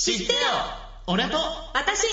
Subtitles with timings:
[0.00, 0.38] 知ってよ。
[1.08, 1.36] 俺と。
[1.74, 2.06] 私。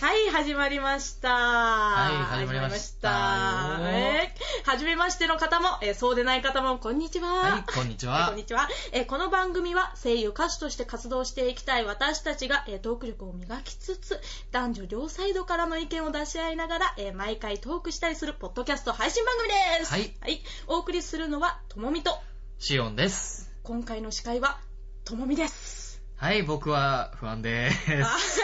[0.00, 1.28] はい、始まりました。
[1.32, 3.78] はい始まりました。
[3.82, 7.28] えーはじめましての方も、えーそうでない方も、こんにちは。
[7.28, 8.26] はい、こんにちは。
[8.30, 14.20] こんにちは、えーこの番組は声優歌手として活動していきたい私たちが、えートーク力を磨きつつ
[14.50, 22.18] 男女両サイドからの意見を出し合いながら、えー毎回トークしたりするポッドキャスト配信番組ですはい、お送りするのはともみと
[22.58, 23.50] シオンです。
[23.62, 24.58] 今回の司会は
[25.04, 25.82] ともみです
[26.16, 28.40] はい、僕は不安でーす。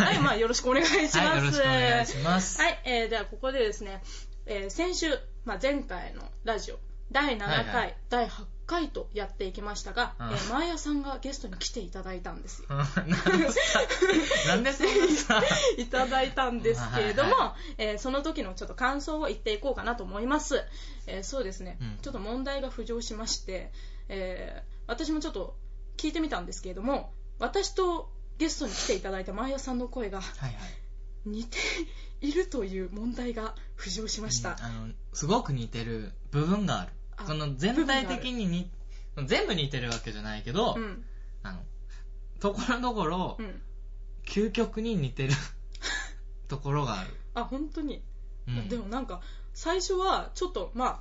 [0.00, 2.62] はい、はいまあ、よろしくお願いします、はい、よろしくお願いします。
[2.62, 4.02] はい、えーではここでですね、
[4.48, 5.06] えー先週、
[5.44, 6.78] まあ、前回のラジオ
[7.12, 7.96] 第7回、はいはい。
[8.08, 10.26] 第8回とやっていきましたが、うん。
[10.28, 12.68] えー、マーヤさんがゲストに来ていただいたんですよ。
[14.48, 14.70] なんで
[15.78, 20.64] いただいたんですけれども、はいはえーその時のちょっと感想を言っていこうかなと思います、
[21.06, 21.98] えーそうですね、うん。
[22.02, 23.70] ちょっと問題が浮上しまして、
[24.08, 25.54] えー私もちょっと
[25.98, 30.54] 聞いてみたんですけれども私とゲストに来ていただいたマーヤさんの声がはいはい。
[31.26, 31.58] 似て
[32.20, 36.92] いるという問題が浮上しました、あの、すごく似てる部分がある。
[37.16, 38.70] あこの全体的にに、
[39.26, 41.04] 全部似てるわけじゃないけど、うん。
[41.42, 41.62] あの、
[42.40, 43.60] ところどころう、ん。
[44.24, 45.32] 究極に似てる
[46.48, 47.14] ところがある。
[47.34, 48.02] あ本当に、
[48.46, 48.68] うん。
[48.68, 49.20] でもなんか
[49.54, 51.00] 最初はちょっとまあ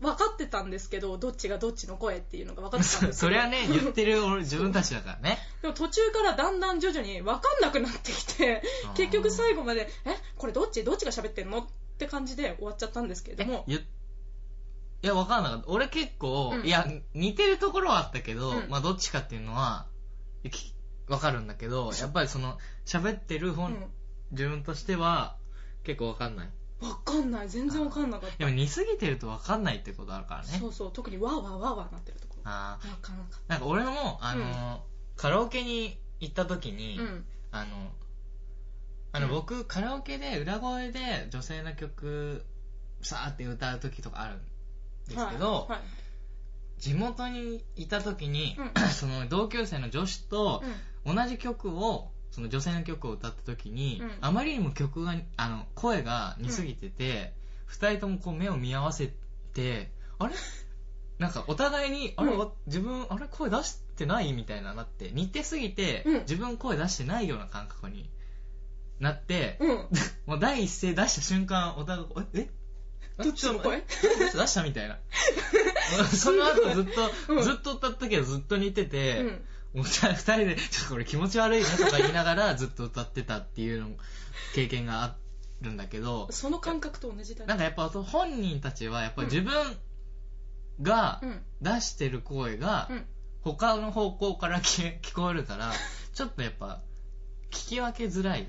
[0.00, 3.30] 分かってたんですけどどっちがどっちの声っていうのが分かってたんですけど。
[3.30, 5.38] それはね、言ってる俺自分たちだからね。
[5.62, 8.62] でも途中からだんだん徐々に分かんなくなってきて
[8.96, 10.84] 結局最後までえこれどっち？
[10.84, 11.58] どっちが喋ってんの？
[11.60, 11.66] っ
[11.98, 13.64] て感じで終わっちゃったんですけれども。
[15.02, 15.68] いや、わかんなかった。
[15.68, 16.66] 俺結構、うん。
[16.66, 18.68] いや、似てるところはあったけど、うん。
[18.68, 19.86] まあどっちかっていうのは、
[20.50, 20.74] き
[21.08, 23.90] わかるんだけど、やっぱりその、喋ってる本、うん。
[24.32, 25.38] 自分としては、
[25.84, 26.50] 結構わかんない。
[26.80, 27.48] 分かんない。
[27.48, 28.36] 全然分かんなかった。
[28.36, 30.58] でも似すぎてるとわかんないってことあるからね。
[30.58, 30.92] そうそう。
[30.92, 32.42] 特にわーわーわーわーなってるところ。
[32.44, 34.80] あ分かんなかっーなんか俺も、あのー
[35.16, 37.24] カラオケに行った時に、たうん。
[37.50, 37.92] あの、
[39.12, 39.32] あの、うん。
[39.32, 42.46] 僕、カラオケで裏声で女性の曲、
[43.02, 44.38] さーって歌う時とかあるん
[45.08, 45.70] ですけど、はい。
[45.72, 45.80] はい。
[46.78, 48.72] 地元にいた時に、うん。
[48.92, 50.62] その同級生の女子と
[51.04, 51.14] うん。
[51.16, 54.10] 同じ曲をその女性の曲を歌った時に、うん。
[54.20, 57.34] あまりにも曲があの声が似すぎてて、
[57.66, 59.12] 二人ともこう目を見合わせ
[59.52, 60.34] てあれ？
[61.18, 62.38] なんかお互いに、あれうん。
[62.38, 63.26] わ自分あれ？
[63.28, 66.20] 声出してないみたいななって似てすぎて、うん。
[66.20, 68.10] 自分声出してないような感覚に
[69.00, 69.88] なって、うん。
[70.26, 72.40] もう第一声出した瞬間お互いえ？
[72.40, 72.50] え？
[73.22, 73.84] どっちの声
[74.32, 74.98] 出したみたいな。
[76.16, 77.42] その後ずっと、うん。
[77.42, 79.40] ずっと歌った時はずっと似てて、
[79.74, 83.88] うんもう二人で、ちょっとこれ気持ち悪いなとか言いながらずっと歌ってたっていうの
[84.54, 85.16] 経験があ
[85.60, 87.46] るんだけど、その感覚と同じだね。
[87.46, 89.52] なんかやっぱ本人たちはやっぱ自分
[90.82, 93.06] がうん出してる声がうん。
[93.42, 95.72] 他の方向から聞 聞こえるから、
[96.12, 96.82] ちょっとやっぱ
[97.50, 98.46] 聞き分けづらいよ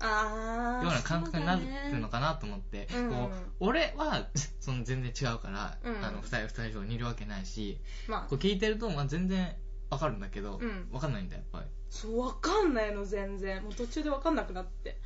[0.00, 4.28] うな感覚になるのかかなと思って、うんこう俺は
[4.60, 6.04] その全然違うから、うん。
[6.04, 8.20] あの二人二人以上似るわけないし、まあ。
[8.22, 9.54] こう聞いてるとまあ全然
[9.92, 10.88] わかるんだけど、うん。
[10.90, 11.66] わかんないんだやっぱり。
[11.90, 13.62] そう分かんないの全然。
[13.62, 14.96] もう途中で分かんなくなって。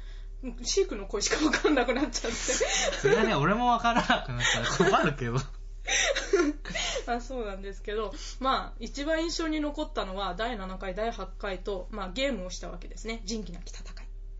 [0.45, 2.37] うんシークの声しか分かんなくなっちゃって。
[2.37, 4.43] それはね、俺もわからなくなっ
[4.79, 4.85] た。
[4.87, 5.39] ら困るけど。
[7.09, 8.15] あそうなんですけど。
[8.39, 13.23] まあ一番印象に残ったのは第7回第8回と、まあ、ゲームをしたわけですね。
[13.25, 13.96] 仁義なき戦い、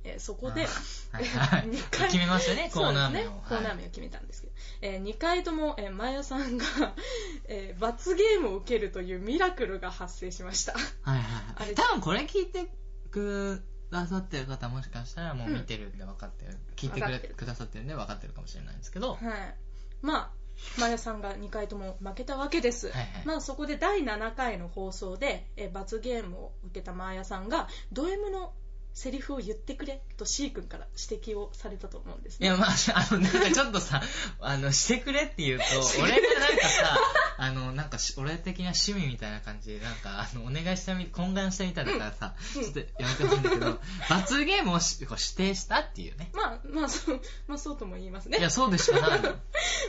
[0.07, 0.67] えーそこで
[1.13, 1.69] はいはい。
[1.69, 3.31] 二回 決めましたね、コーナー名を。
[3.31, 4.53] ね、コーナー名を決めたんですけど、
[4.83, 6.65] え2回とも、えー、マヤさんが、
[7.49, 10.73] えー罰ゲームを受けるというミラクルが発生しました。
[11.03, 11.75] はいはい。
[11.75, 12.71] 多分これ聞いて
[13.11, 16.59] くださってる方もしかしたらもう見てるんで分かってる。
[16.77, 17.35] 聞いてくれてる。
[17.35, 19.15] くださってるんで分かってるかもしれないんですけど。
[19.15, 19.55] はい、
[20.03, 20.31] まあ
[20.79, 23.27] マヤさんが2回とも負けたわけです、はいはい。
[23.27, 28.53] まあ、そこで第7回の放送でえ罰ゲームを受けたマーヤさんがド M の
[28.97, 34.01] セリフを言ってくれと C 君から指摘をされたと思うんですねいや、まあ、あの、なんかちょっとさ、
[34.41, 35.65] あの、してくれって言うと、
[36.01, 36.99] 俺がなんかさ、
[37.37, 46.31] あの、なんかし、俺的な趣味みたいな感じで、なんか、あの、お願いしたみ、懇願したみたいだからさ、うんちょっとやめてほしいんだけど、罰ゲームをしこう指定したっていうね。
[46.33, 49.37] まあまあそうまあそうとも言いますねいや、そうでしかな。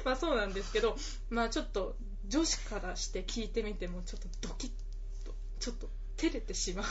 [0.04, 0.98] まあそうなんですけど
[1.30, 1.96] まあちょっと
[2.28, 4.70] 女子からして聞いてみてもちょっとドキッ
[5.26, 6.86] とちょっと照れてしまう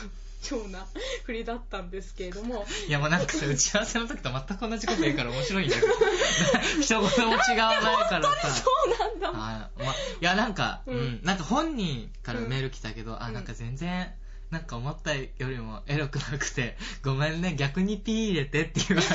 [0.51, 0.87] ような
[1.23, 2.65] 振りだったんですけれども。
[2.87, 5.87] いや、もうなんかさ、打ち合わせの時と全く同じこと言うから面白いんだけど。
[6.81, 8.49] 一言も違わないからさ。
[8.51, 9.29] そうなんだ。
[9.33, 10.99] あまあ、いや、なんか、ううん。
[11.15, 13.33] ん、なんか本人からメール来たけど、あ、うん。
[13.33, 14.13] なんか全然、
[14.51, 19.09] なんか思ったよりもエロくなくて、ごめんね、逆にピー入れてって言われ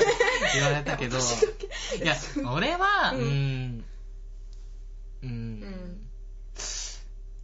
[0.53, 1.17] 言われたけど、
[2.03, 2.15] いや、
[2.53, 3.77] 俺は、ううん。
[3.77, 3.85] ん、
[5.23, 6.09] ううんん、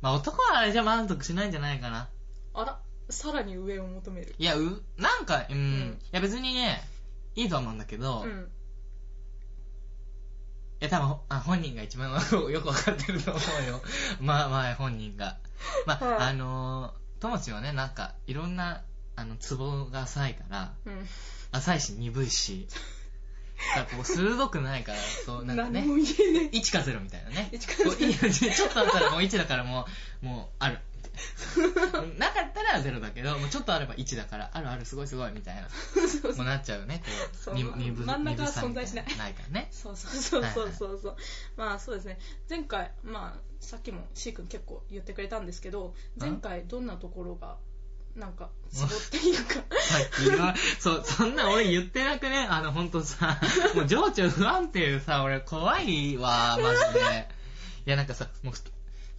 [0.01, 2.09] まあ男はあれじゃ満足しないんじゃないかな。
[2.53, 2.79] あら
[3.09, 6.81] さらに上を求めるいや、う、なんか、うん、んいや別にね、
[7.35, 8.51] いいと思うんだけど、いうん
[10.79, 13.81] や多分あ本人が一番よくわかってると思うよ。
[14.21, 15.38] まあまあ本人が。
[15.85, 18.83] まあ、はいあのー、ともちんはね、なんか、いろんな、
[19.17, 21.07] あの、ツボが浅いから、うん
[21.51, 22.67] 浅いし鈍いし、
[23.75, 27.50] だからこう鋭くないから、そう、なんかね何、も言えね1か0みたいなね。
[27.51, 29.88] 1か0こういいちょっとあったらもう1だからも
[30.21, 30.79] う、もう、ある。
[32.18, 35.68] なかったら0だけど、もうちょっとあれば1だから、あるあるすごいすごいみたいな。
[35.69, 37.54] そうもうなっちゃうね、こそう。
[37.54, 39.06] う、に二分、真ん中は存在しない。
[39.18, 39.69] ないからね。
[39.71, 40.74] そうそうそうそう。
[40.77, 41.16] そうそう
[41.57, 42.19] まあそうですね。
[42.50, 47.57] 前回まあさっきも C 君結構言ってくれたんですけど前回どんなところが
[48.15, 49.54] なんかツボっていうか。
[49.54, 53.39] さっきの、そう、そんな俺言ってなくね、あの、ほんとさ、
[53.75, 57.30] もう情緒不安定でさ、俺怖いわ、マジで。
[57.86, 58.54] いや、なんかさ、もう、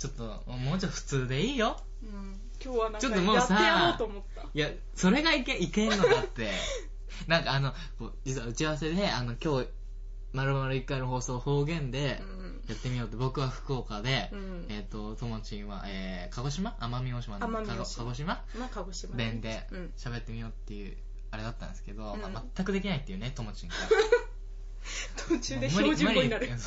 [0.01, 1.77] ちょっと、もうちょっと普通でいいよ。
[2.03, 2.41] うん。
[2.65, 4.43] 今日はなんかちょっともうさやってやろうと思った。
[4.43, 6.51] いや、それがいけ、いけんのだって。
[7.29, 7.75] なんかあの、
[8.25, 9.69] 実は打ち合わせで、あの、今日、
[10.33, 12.65] まるまる一回の放送方言でうん。
[12.67, 14.67] やってみようって、僕は福岡で、うん。
[14.71, 16.79] えっ、と、ともちんは、えー、鹿児島？
[16.81, 18.43] 奄美大島の鹿児島？
[18.59, 19.25] まあ鹿児島ね。
[19.25, 19.93] 弁でうん。
[19.99, 20.97] 喋ってみようっていう、
[21.31, 22.21] あれだったんですけど、うん。
[22.23, 23.75] まあ、全くできないっていうね、ともちんが。
[25.29, 26.51] 途中で標準語になる。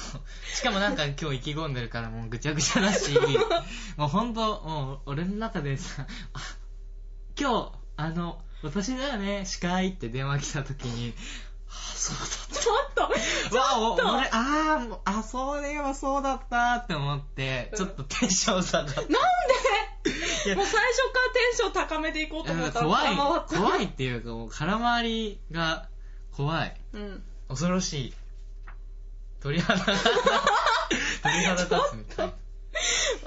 [0.54, 3.12] しかもなんか今日意気込んでるからもうぐちゃぐちゃだし、
[3.98, 6.40] もうほんと、もう俺の中でさ、あ、
[7.40, 11.14] 今日、あの、私だよね、司会って電話来た時に、
[11.70, 12.18] あ、そう
[12.54, 13.04] だちょっと。
[13.06, 13.58] った。
[13.58, 17.78] わ、俺、あーもうあ、そういえばそうだったって思って、うん。
[17.78, 19.02] ちょっとテンション下がった。
[19.02, 20.56] なんで？
[20.56, 20.82] もう最初か
[21.26, 23.16] らテンション高めでいこうと思ったら怖い、
[23.48, 25.88] 怖いっていうか、もう空回りが
[26.32, 26.76] 怖い。
[26.94, 28.14] うん恐ろしい。
[29.40, 29.86] 鳥肌が、
[31.22, 32.34] 鳥肌立つみたい。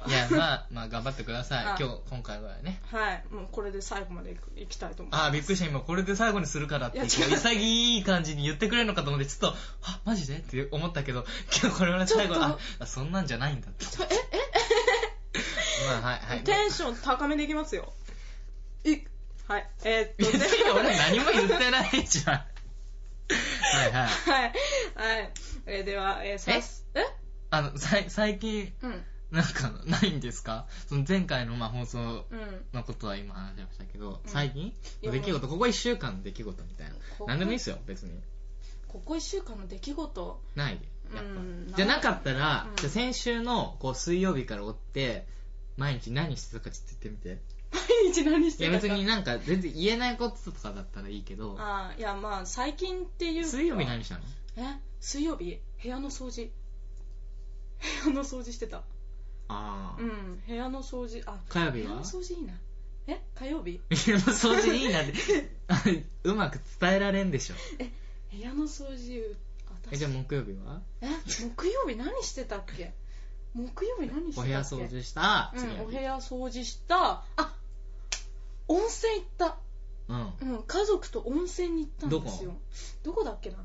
[0.08, 1.64] いや、まあ、まあ、頑張ってください。
[1.64, 2.81] あ今日、今回はね。
[2.90, 5.67] はいもうこれで最後までいくいきたいと思いますあー、びっくりした。
[5.67, 10.38] 今、これで最後にするからって、いやこう違う潔い感じに言ってくれるのかと思って、ちょっと、あ、マジで？
[10.38, 11.25] って思ったけど、
[11.62, 13.84] 今日これは最後、ちょっあそんなんじゃないんだって。
[14.11, 15.38] ええ
[15.87, 16.44] まあ、はい、はい。
[16.44, 17.93] テンション高めでいきますよ
[18.84, 18.99] い
[19.46, 22.56] はいえー、っと別に俺何も言ってないじゃん。
[23.28, 24.06] はいはい。
[24.08, 24.52] はい。
[25.19, 25.32] はい、
[25.67, 26.87] えー、ではえー、さす。
[26.94, 27.00] え？
[27.50, 29.02] あの、さい最近、うん。
[29.32, 30.67] なんか、ないんですか？
[30.88, 32.02] その前回のまあ放送う
[32.37, 34.31] んのことは今話しましたけど、うん。
[34.31, 34.69] 最近？
[34.69, 36.94] いや出来事、ここ1週間の出来事みたいな。
[36.94, 37.00] こ。
[37.19, 37.26] こ？
[37.26, 38.12] なんでもいいですよ、別に。
[38.88, 40.40] ここ1週間の出来事？
[40.55, 40.78] ない？
[41.14, 41.76] やっうんぱ。
[41.76, 42.76] じゃなかったら、うん。
[42.76, 45.26] じゃあ先週のこう水曜日から追って、
[45.76, 47.43] 毎日何してたかちょっと言ってみて。
[48.05, 48.94] 毎日何しいやてたか。
[48.94, 53.49] 別になんか全然言えないこととかだったらいいけど、あーいやまあ最近っていうか。
[53.49, 54.20] 水曜日何したの？
[54.56, 54.81] え？
[55.00, 55.58] 水曜日？
[55.82, 56.50] 部屋の掃除？
[58.05, 58.78] 部屋の掃除してた。
[58.78, 58.82] あ
[59.49, 61.23] あ、うん部屋の掃除。
[61.26, 61.84] あ火曜日は？
[61.84, 62.55] 部屋の掃除いいな。
[63.06, 63.20] え？
[63.34, 63.81] 火曜日？
[63.88, 65.12] 部屋の掃除いいなって、
[65.69, 65.82] あ
[66.25, 67.55] うまく伝えられんでしょ。
[68.32, 69.37] 部屋の掃除
[69.84, 69.94] 私。
[69.94, 70.81] え、じゃあ木曜日は？
[71.00, 71.08] え？
[71.56, 72.93] 木曜日何してたっけ？
[73.55, 74.43] 木曜日何してたっけ？
[74.43, 77.23] お部屋掃除した、うん、お部屋掃除した。
[77.37, 77.55] あ
[78.68, 79.56] 温泉行った。
[80.08, 80.54] うん。
[80.54, 82.52] うん家族と温泉に行ったんですよ。
[83.02, 83.24] どこ？
[83.24, 83.56] だっけな？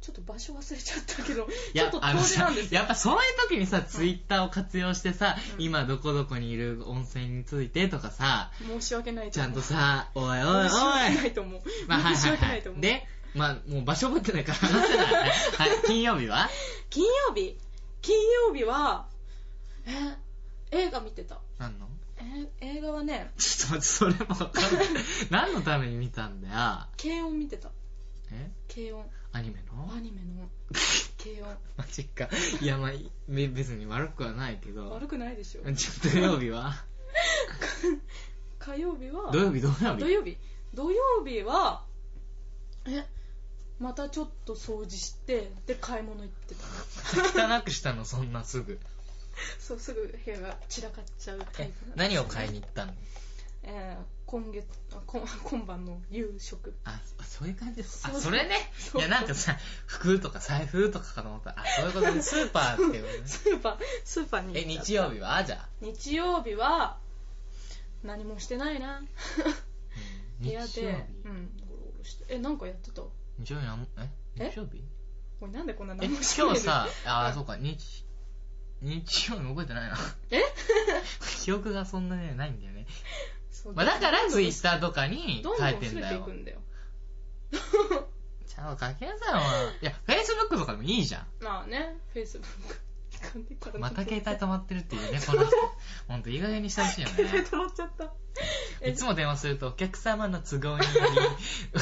[0.00, 2.80] ちょっと場所忘れちゃったけどいちょっと遠出なんですよ。
[2.80, 5.64] やっぱそういう時にさ、ツイッターを活用してさ、うん。
[5.64, 10.68] 今どこどこにいる温泉についてとかさ、申し訳ないちゃんとささ、おいおいおい。
[10.68, 12.76] 申し訳ないと思う、まあ、はい申し訳ないと思。
[12.76, 12.78] う。
[12.80, 15.24] いで、まあ、もう場所覚えてないから話せない。
[15.24, 15.32] ね。
[15.56, 16.50] はい、金曜日は？
[16.90, 17.58] 金曜日？
[18.02, 18.14] 金
[18.46, 19.06] 曜日は
[19.86, 20.18] え
[20.70, 21.40] 映画見てた。
[21.58, 21.88] 何の？
[22.60, 24.86] え映画はねちょっと待って、それもわかんない。
[25.30, 26.54] 何のために見たんだよ。
[27.00, 27.70] 軽音見てた。
[28.30, 28.50] え？
[28.72, 29.04] 軽音。
[29.32, 29.92] アニメの？
[29.94, 30.48] アニメの。
[31.22, 31.56] 軽音。
[31.76, 32.28] マジか。
[32.60, 32.90] いや、まあ、
[33.28, 34.90] べ別に悪くはないけど。
[34.90, 35.62] 悪くないでしょ。
[35.74, 36.84] ちょっと土曜日は？
[38.58, 39.30] 火曜日は？
[39.30, 40.00] 土曜日、土曜日？
[40.00, 40.38] 土曜日。
[40.72, 41.84] 土曜日は
[42.86, 43.06] え？
[43.78, 47.58] またちょっと掃除してで買い物行ってた。
[47.58, 48.78] 汚くしたの、そんなすぐ。
[49.58, 52.94] そうすぐ部屋が散らかっちゃうタイえプなんです何を買いに行ったの？
[53.64, 56.74] えー今月あ今 今晩の夕食。
[56.84, 58.04] あ、そそういう感じです。
[58.06, 58.56] あ、そうそれね？
[58.78, 59.00] そう。
[59.00, 63.28] いや、なんかさ、服とか財布とかかと思ったら、あ、そういうことで、 スーパーっていうことね。
[63.28, 65.12] スーパースーパーにえ、行っちゃった。
[65.12, 65.44] 日曜日は？
[65.44, 65.68] じゃあ。
[65.82, 66.98] 日曜日は
[68.02, 68.98] 何もしてないな。
[68.98, 69.06] うん。
[70.46, 70.96] 部屋で日曜日？
[71.26, 72.24] うんゴロゴロして。
[72.28, 73.02] えなんかやってた？
[73.02, 73.80] お日曜日なん？
[73.80, 74.08] も、え？
[74.38, 74.50] え？
[74.50, 74.78] 日曜日？
[74.78, 76.88] いなんでこんなえ、何もしてない今日さ、
[77.28, 78.04] あそうか、日、
[78.84, 79.96] 日曜日覚えてないな。
[80.30, 80.42] え？
[81.42, 82.86] 記憶がそんなね、ないんだよね。
[83.50, 86.40] そうまあ、だからツイッターとかにどんどん書いてんだよ増えていく。
[86.40, 86.58] んだよ。
[88.46, 89.40] ちゃんと書きなさいよ。
[89.80, 91.26] いや、Facebook とかでもいいじゃん。
[91.42, 92.44] まあね、Facebook。
[93.78, 95.56] また携帯止まってるっていうね、 この人。
[96.08, 97.48] ほんと、いい加減にしてほしいよ携帯ね。
[97.48, 98.12] 止まっちゃった。
[98.82, 101.80] えいつも電話すると、お客様の都合により、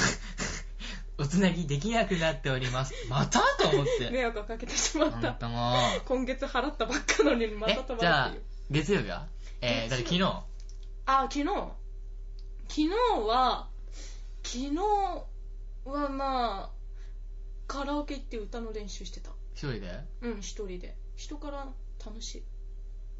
[1.19, 2.95] おつなぎできなくなっております。
[3.09, 3.40] また？
[3.59, 4.11] と思って。
[4.11, 5.37] 迷惑をかけてしまった。
[6.04, 8.35] 今月払ったばっかのにまたえ止まるって じゃあ
[8.71, 9.28] 月曜日は？
[9.61, 10.23] えー、だって昨日。
[11.07, 11.45] あ、昨日。
[11.45, 12.88] 昨日
[13.28, 13.69] は、
[14.42, 14.76] 昨日
[15.85, 16.71] はまあ、
[17.66, 19.31] カラオケ行って歌の練習してた。
[19.54, 20.00] 一人で？
[20.23, 20.97] うん、一人で。
[21.16, 21.69] 人から
[22.04, 22.42] 楽しい。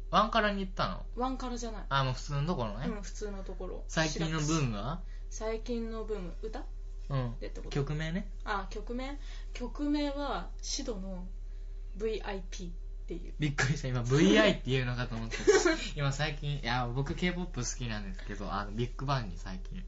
[0.09, 1.05] ワンカラに行ったの？
[1.15, 1.83] ワンカラじゃない。
[1.89, 2.87] あ、もう普通のところね。
[2.87, 3.83] うん、普通のところ。
[3.87, 5.01] 最近のブームは？
[5.29, 6.33] 最近のブーム。
[6.41, 6.65] 歌？
[7.09, 7.35] うん。
[7.39, 7.69] でってこと？
[7.71, 8.27] 曲名ね。
[8.45, 9.17] あ、曲名？
[9.53, 11.25] 曲名は、シドの
[11.97, 12.71] VIP っ
[13.07, 13.33] ていう。
[13.39, 13.87] びっくりした。
[13.87, 15.37] 今 VI って言うのかと思って。
[15.95, 19.83] 今最近、いや、僕 K-POP 好きなんですけど、あの、ビッグバンに最近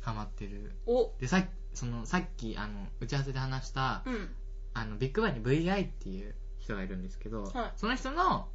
[0.00, 0.72] ハマってる。
[0.86, 4.34] お、で、さっき、その、さっき、あの、打ち合わせで話した、うん。
[4.74, 8.48] あの、ビッグバンに VI っていう人がいるんですけど、はいその人の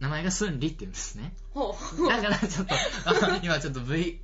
[0.00, 1.34] 名前がスンリって言うんですね。
[1.52, 2.08] ほう。
[2.08, 4.22] だからちょっと、あ 今ちょっと V、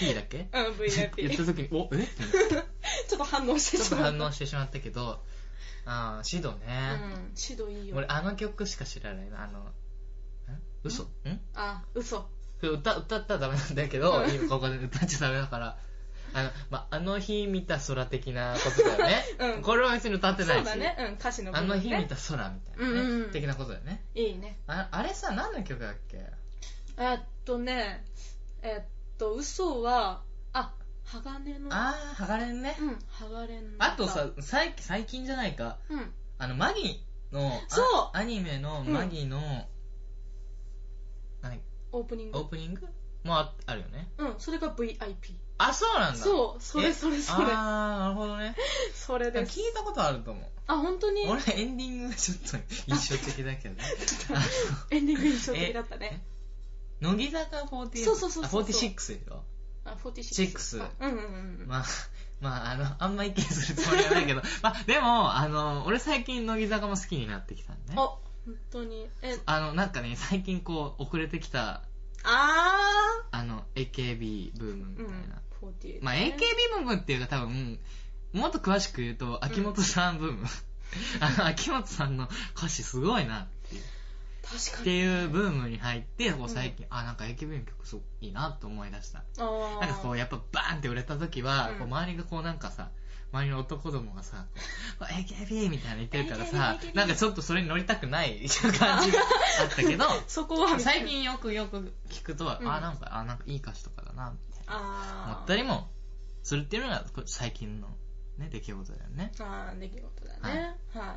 [0.00, 0.38] VIP だっけ？
[0.38, 1.46] うん、言った VIP。
[1.46, 2.06] 時に、 お、え？
[3.08, 4.18] ちょっと反応してちょっとしまった。
[4.18, 5.22] 反応してしまったけど、
[5.84, 7.00] あー、シドね。
[7.02, 7.96] うん、シドいいよ。
[7.96, 9.44] 俺、あの曲しか知らないな。
[9.44, 9.72] あの、ん
[10.84, 11.04] 嘘？
[11.04, 11.08] ん？
[11.54, 12.28] あ、嘘。
[12.62, 15.78] 歌、歌ったらダメなんだけど、今ここで歌っちゃダメだから。
[16.34, 19.24] あの、まあ、の日見た空的なことだよね。
[19.56, 20.64] うんこれは別に歌ってないし。
[20.66, 20.96] そうだね。
[20.98, 22.84] うん、歌詞の部あ分ねの日見た空みたいなね。
[22.84, 24.04] うんうんうん的なことだよね。
[24.14, 24.58] いいね。
[24.66, 26.24] ああれさ、何の曲だっけ？
[26.96, 28.04] えっとね、
[28.62, 28.88] えっ
[29.18, 31.68] と、嘘は、あ、鋼の。
[31.70, 32.76] あー、鋼ね。
[32.80, 33.68] うん、鋼の。
[33.78, 35.78] あとさ、最最近じゃないか。
[35.88, 36.12] うん。
[36.38, 39.66] あの、マギの、あそうアニメのマギの、
[41.42, 41.60] 何
[41.92, 42.38] オープニング。
[42.38, 42.86] オープニング？
[43.24, 44.08] もああるよね。
[44.18, 45.36] うん、それが VIP。
[45.58, 46.18] あ、そうなんだ。
[46.18, 46.92] そう、それえ？
[46.92, 47.46] それそれ。
[47.50, 48.56] あー、なるほどね。
[48.94, 49.60] それです。
[49.60, 50.44] 聞いたことあると思う。
[50.66, 51.28] あ、本当に？
[51.28, 52.56] 俺エンディングがちょっと
[52.88, 53.84] 印象的だけどね。
[54.90, 56.24] エンディング印象的だったね。
[57.02, 58.04] 乃木坂48。
[58.04, 59.42] そうそうそうそうあ、46でしょ？
[59.84, 60.22] あ、46。
[60.22, 61.18] シックスあうんうん
[61.60, 61.66] うん。
[61.66, 61.84] まあ、
[62.40, 67.96] まあ、あの、あんま意見するつもりはないけど、 まあ、でも、あの、俺最近乃木坂も好きになってきたんであ、ね。
[67.96, 68.18] 本
[68.70, 69.08] 当に。
[69.22, 71.82] え、あの、なんかね、最近こう、遅れてきた、
[72.24, 74.96] ああの、AKB ブームみー。
[74.96, 75.42] たいな。
[75.62, 75.68] うん。
[75.70, 75.98] 48。
[76.02, 76.36] まあ、AKB
[76.76, 77.78] ブームっていうか多分、
[78.32, 80.46] もっと詳しく言うと、秋元さんブーム。
[81.20, 83.46] あの、秋元さんの歌詞すごいなっ。
[84.42, 84.82] 確かに。
[84.82, 89.24] っていうブームに入って、こう最近、あ、なんか AKB の曲すごくいいなと思い出した。
[89.38, 92.90] なんかこう、やっぱバーンって売れた時は、うんこう周りがこうなんかさ、
[93.32, 94.46] 周りの男どもがさ、
[94.98, 98.46] こう AKB みたいなの言ってるからさ AKB、なんかちょっとそれに乗りたくない
[98.78, 99.20] 感じが
[99.60, 105.90] あったけど、 そこは、最近よくよく聞くと、うんあ、なんか、あ、なんかいい歌詞とかだな、みたいなあー思ったりも
[106.42, 107.88] するっていうのが、最近の
[108.38, 109.32] ね、出来事だよね。
[109.40, 110.76] あー出来事だね。
[110.94, 111.16] は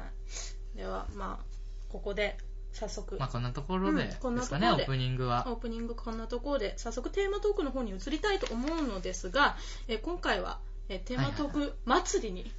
[0.74, 0.78] い。
[0.78, 1.46] では、まあ、
[1.90, 2.38] ここで、
[2.76, 4.68] 早速、まあこんなところでうんこんなところで。
[4.68, 5.46] オープニングは。
[5.48, 5.54] オ。
[5.54, 9.56] ープニングこんなところで、早速テーマトークの方に移りたいと思うのですが、
[9.88, 12.52] えー今回は、えーテーマトーク祭りに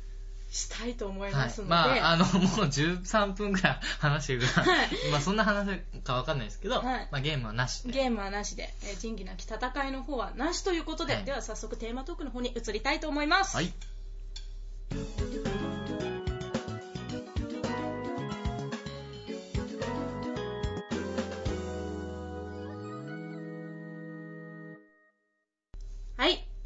[0.50, 2.34] したいと思いはいますので、まあ、あの、もう
[2.66, 4.88] 13分くらい 話してるから、はい。
[5.10, 7.08] まあそんな話かわかんないですけど、はい。
[7.10, 7.92] まあゲームはなしで。
[7.92, 11.24] ゲームはなしで、えー仁義なき戦いの方はなしということで、はい。
[11.24, 13.56] では早速テーマトークの方に移りたいと思います。
[13.56, 13.72] はい。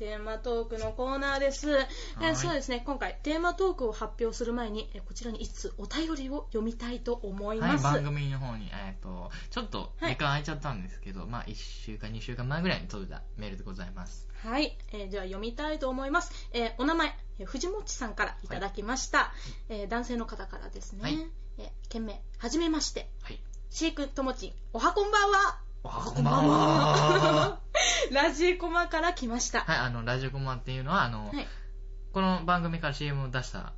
[0.01, 1.71] テーマトークのコーナーです。
[1.71, 1.75] え
[2.25, 7.85] はいーそうですね、今回テーマトークを発表する前に、えーこちらに一つお便りを読みたいと思いはい、ます。
[7.85, 14.27] 番組の方に、えっ、と、ちょっと時間空いちゃったんですけど、まあ1週間、2週間前ぐらいに届いたメールでございます。
[14.43, 16.49] はい、えーでは読みたいと思います。
[16.55, 19.35] えーお名前、えー藤もっちさんからいただきました。
[19.69, 21.03] えー男性の方からですね。
[21.03, 21.19] はい
[21.59, 23.11] えー件名、はじめまして。
[23.21, 23.39] はい。
[23.69, 25.61] しーくんともちん、おはこんばんは。
[25.83, 27.61] こんばんは。
[28.13, 29.61] ラジコマから来ました。
[29.61, 31.47] はい、あの、ラジオコマっていうのは、あの、はい。
[32.13, 33.73] この番組から CM を出した、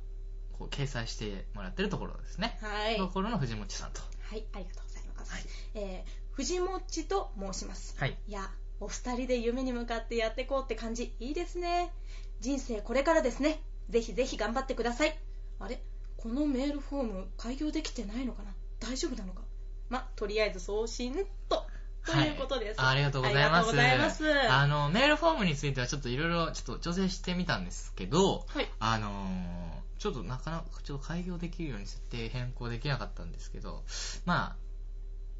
[0.57, 2.57] こう、掲載してもらってるところですね。
[2.61, 2.97] はい。
[2.97, 4.01] ところの藤本さんと。
[4.01, 5.31] はい、ありがとうございます。
[5.31, 5.45] はい
[5.75, 7.95] えー、藤もっちと申します。
[7.97, 8.17] はい。
[8.27, 11.93] いや、お二人で夢に向かってやっていこうって感じ、いいですね。
[12.41, 13.63] 人生これからですね。
[13.89, 15.17] ぜひぜひ頑張ってください。
[15.59, 15.81] あれ？
[16.17, 18.53] このメールフォーム開業できてないのかな？
[18.81, 19.43] 大丈夫なのか？
[19.87, 21.65] ま、とりあえず送信と、
[22.05, 22.79] ということです。
[22.79, 23.63] はいありがとうございま
[24.09, 24.23] す。
[24.49, 28.67] あの、メールフォームについてはちょっといろいろちょっと調整してみたんですけど、はい。
[28.79, 33.85] あのーちょっとなかなかちょっと開業できるように設定変更できなかったんですけど、
[34.25, 34.55] まあ、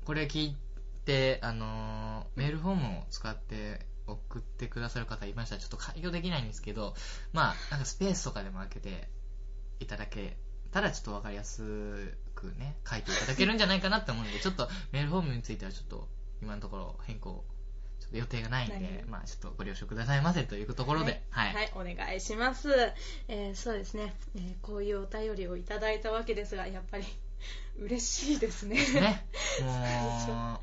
[0.05, 6.93] これ聞いって、あのーメールフォームを使って送ってくださる方いましたらちょっと開業できないんですけど、
[7.33, 9.09] まあ、なんかスペースとかでも開けて
[9.81, 10.37] いただけ
[10.71, 16.07] たらちょっとわかりやすくね、書いていただけるんじゃないかなって思うんで、ちょっとメールフォームについてはちょっと
[16.43, 17.43] 今のところ変更、
[17.99, 21.53] ちょっと予定がないんでまあちょっとご了承くださいませというところで、はい。
[21.53, 22.69] はい、お願いします。
[23.27, 27.05] えーそうですね、えーこういうお便りをいただいたわけですが、やっぱり
[27.79, 28.75] 嬉しいですね。
[28.75, 29.25] ね。
[29.63, 30.59] も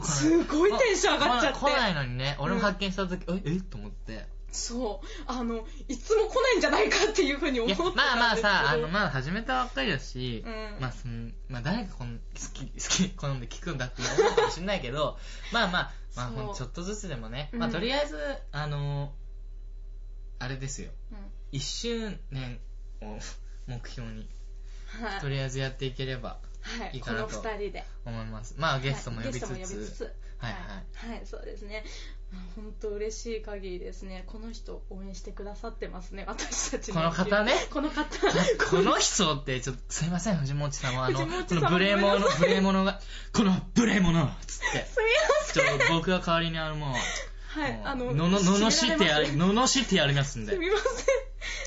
[0.00, 3.60] う、すごいテンション上がっちゃって来ない来ないのにね、俺も発見した時、え、え？
[3.60, 4.26] と思って。
[4.54, 8.06] そう、あの、いつも来ないんじゃないかっていうふうに思ってたんですけど。
[8.06, 15.18] まあまあさ、あの、まあ始めたばっかりだし、うんまあその、まあ誰がこん好き、好き、 好んで聞くんだって思うかもしれないけど、
[15.52, 18.16] まあまあ、まあほんちょっとずつでもね、うんまあとりあえず、
[18.52, 19.12] あの、
[20.38, 21.18] あれですよ、うん
[21.52, 22.58] 1周年
[23.02, 23.18] を
[23.66, 24.28] 目標に、
[24.86, 25.20] はい。
[25.20, 27.42] とりあえずやっていければはいい、かなと。
[28.04, 28.54] 思います。
[28.56, 29.46] まあゲストも呼びつ
[29.90, 30.12] つ、はい
[30.44, 31.84] はいはい、はい、そうですね。
[32.56, 34.24] 本当嬉しい限りですね。
[34.26, 36.24] この人応援してくださってますね。
[36.26, 38.04] 私たちこの方ねこの方。
[38.70, 43.00] この人って、ちょっと、すいません、藤本さんは、あの、この無礼者、無礼者が、
[43.32, 45.64] この無礼者つって、すみません。
[45.64, 50.52] ちょっと僕が代わりにあの、もう、はい、あの、のの、ののしってやり、ののしってやりますんで。
[50.52, 50.76] すみま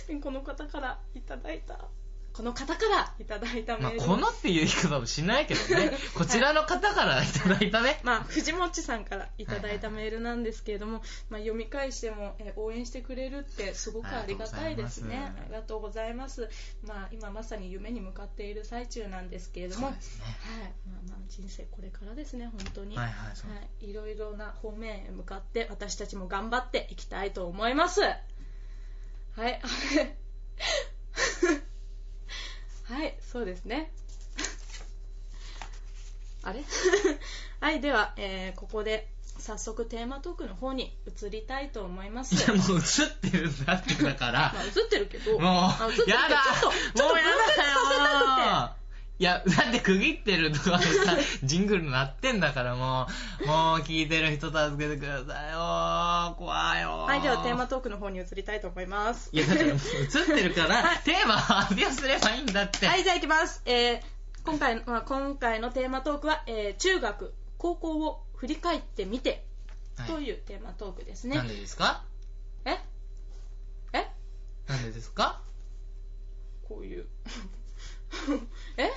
[0.06, 0.22] せん。
[0.22, 1.90] この方からいただいた、
[2.38, 4.02] この方からいただいたメまあ、ール。
[4.02, 8.00] このっていう言い方もしないけどね、 こちらの方からいただいたね。
[8.04, 11.02] まあ、藤もっちさんからいただいたメールなんですけれども、
[11.32, 15.18] まあ、読み返しても、えー応援してくれるってすごくありがたいですね。
[15.18, 16.50] あありがとうございます。
[16.84, 19.96] まあ、今まさに夢に向かっている最中なんですけれども、はい。
[19.96, 20.00] ま
[20.98, 22.98] あまあ、人生これからですね、本当に。
[22.98, 23.16] はいはい。
[23.16, 23.34] は
[23.82, 28.02] い、いろいろな方面へ向かって私たちも頑張っていきたいと思います。
[28.02, 28.18] は
[29.50, 29.62] い。
[32.90, 33.92] はい、そうですね。
[36.44, 36.64] あれ？
[37.60, 39.08] はい、では、えーここで
[39.40, 42.36] 早速テーマトークの方に移りたいと思います。
[42.36, 44.52] いや、もう映ってるんだってだから。
[44.54, 46.44] まあ、、映ってるけど、もうあ映ってる、けどやだ。
[46.60, 48.87] ちょっと、もうや分割させただよ
[49.20, 53.08] いや、だって区切ってるとかでさ、 ジングル鳴ってんだからも
[53.42, 56.92] う、もう聞いてる人助けてくださいよ怖いよ。
[57.08, 59.30] はい、ではテーマトークの方に移りたいと思います。
[59.34, 62.86] いや、だからもう映ってるから、はいテーマを発表すればいいんだって。
[62.86, 63.62] はい、じゃあ行きます。
[63.66, 64.02] えー
[64.46, 69.46] 今回、まあ、今回のテーマトークは、えー中学、高校を振り返ってみて、
[69.98, 71.36] はいというテーマトークですね。
[71.38, 72.04] なんでですか？
[72.66, 72.78] え？
[73.94, 74.08] え？
[74.68, 75.42] なんでですか？
[76.70, 77.08] こういう。
[78.78, 78.90] え？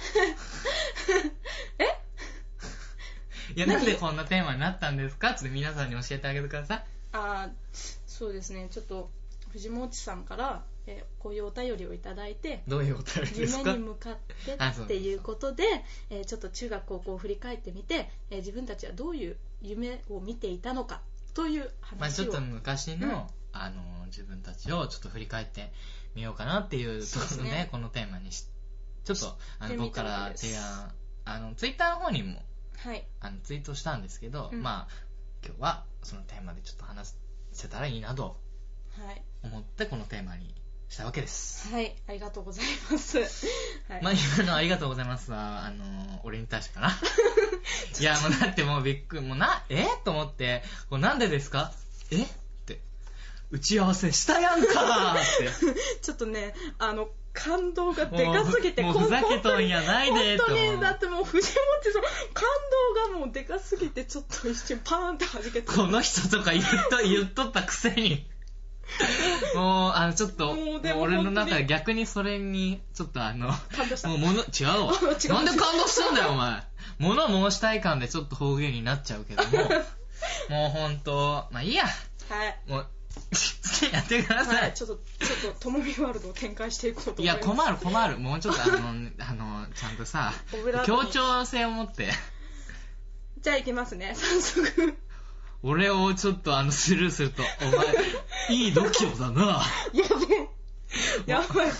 [1.78, 1.84] え？
[3.56, 5.34] いや、なんでこんなテーマになったんですか？
[5.34, 6.84] つって皆さんに教えてあげてください。
[7.12, 9.10] あーそうですね、ちょっと、
[9.52, 13.70] 藤本さんから、えーこういうお便りをいただいて、どういうお便りですか？
[13.70, 15.64] 夢に向かってあそうっていうことで、
[16.10, 21.00] えーちょっと中学高校を振り返ってみて、えー自分たちはどういう夢を見ていたのか
[21.34, 25.72] というまあちょっと昔の、うんあの、自分たちをちょっと振り返って
[26.14, 27.68] みようかなっていうところで、そうですね。
[27.72, 28.44] このテーマにし、
[29.04, 30.92] ちょっと、あの、僕から提案、
[31.24, 32.42] あの、ツイッターの方にも、
[32.76, 34.88] はい、あの、ツイートしたんですけど、うんまあ、
[35.44, 37.14] 今日はそのテーマでちょっと話
[37.52, 38.40] せたらいいなと
[38.98, 40.54] はい、思って、このテーマに
[40.88, 41.72] したわけです。
[41.72, 43.18] はい、ありがとうございます。
[43.88, 46.90] はい、まあ、今のありがとうございますは、あの、俺に対してかな。
[48.00, 49.86] いや、もうだってもうびっくり、もうな、え？
[50.04, 51.72] と思って、これなんでですか？
[52.10, 52.22] え？
[52.22, 52.26] っ
[52.66, 52.80] て。
[53.50, 56.00] 打ち合わせしたやんかーって。
[56.02, 57.08] ちょっとね、あの、
[57.42, 62.02] 感動がでかすぎて、もうふざけとんやないで本当に、だってもう藤本さん、
[62.34, 62.44] 感
[63.08, 65.62] 動がもうでかすぎて、ちょっと一瞬パーンって弾けて。
[65.62, 68.26] この人とか言っと、 言っとったくせに。
[69.54, 70.54] もう、あの、ちょっと、
[70.96, 74.92] 俺の中で逆にそれに、ちょっとあの、感動したもうもの、違うわ。
[75.28, 76.62] なんで感動したんだよ、お前。
[76.98, 79.70] 物申したい感でちょっと方言になっちゃうけども、
[80.50, 81.84] もうほんと、まあいいや。
[81.84, 82.58] はい。
[82.66, 82.86] もう、
[83.92, 84.72] やってくださはいい、。
[84.72, 87.36] ちょっと、ちょっと、ともみワールドを展開していこうと思いや。
[87.38, 88.18] 困る困る。
[88.18, 90.32] もうちょっとあの、 あの、ちゃんとさ
[90.84, 92.12] 協に調性を持って、
[93.40, 94.98] じゃあ行きますね、早速。
[95.62, 99.62] 俺をちょっとあの、スルーすると、お前、いい度胸だな。
[99.92, 101.30] やべえ。
[101.30, 101.68] やばい。
[101.68, 101.74] や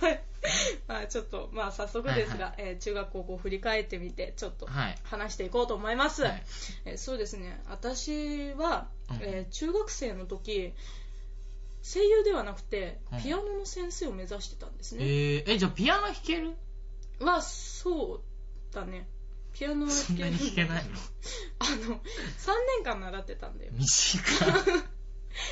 [0.00, 0.22] ばい。
[0.88, 6.22] まあちょっと、まあ早速ですが、はえー中学高校を振り返ってみて、ちょっとはい話していこうと思います。
[6.22, 6.42] はい
[6.86, 10.72] えーそうですね、私は、うんえー中学生の時、
[11.82, 15.04] 声優ではなくてうん、ピアノの先生を目指してたんですね。
[15.04, 16.54] えー、え、じゃあピアノ弾ける？
[17.20, 19.06] は、そうだね。
[19.52, 20.90] ピアノはそんなに弾けないの？
[21.58, 22.00] あの、3
[22.78, 23.72] 年間習ってたんだよ。
[23.74, 24.84] 短い。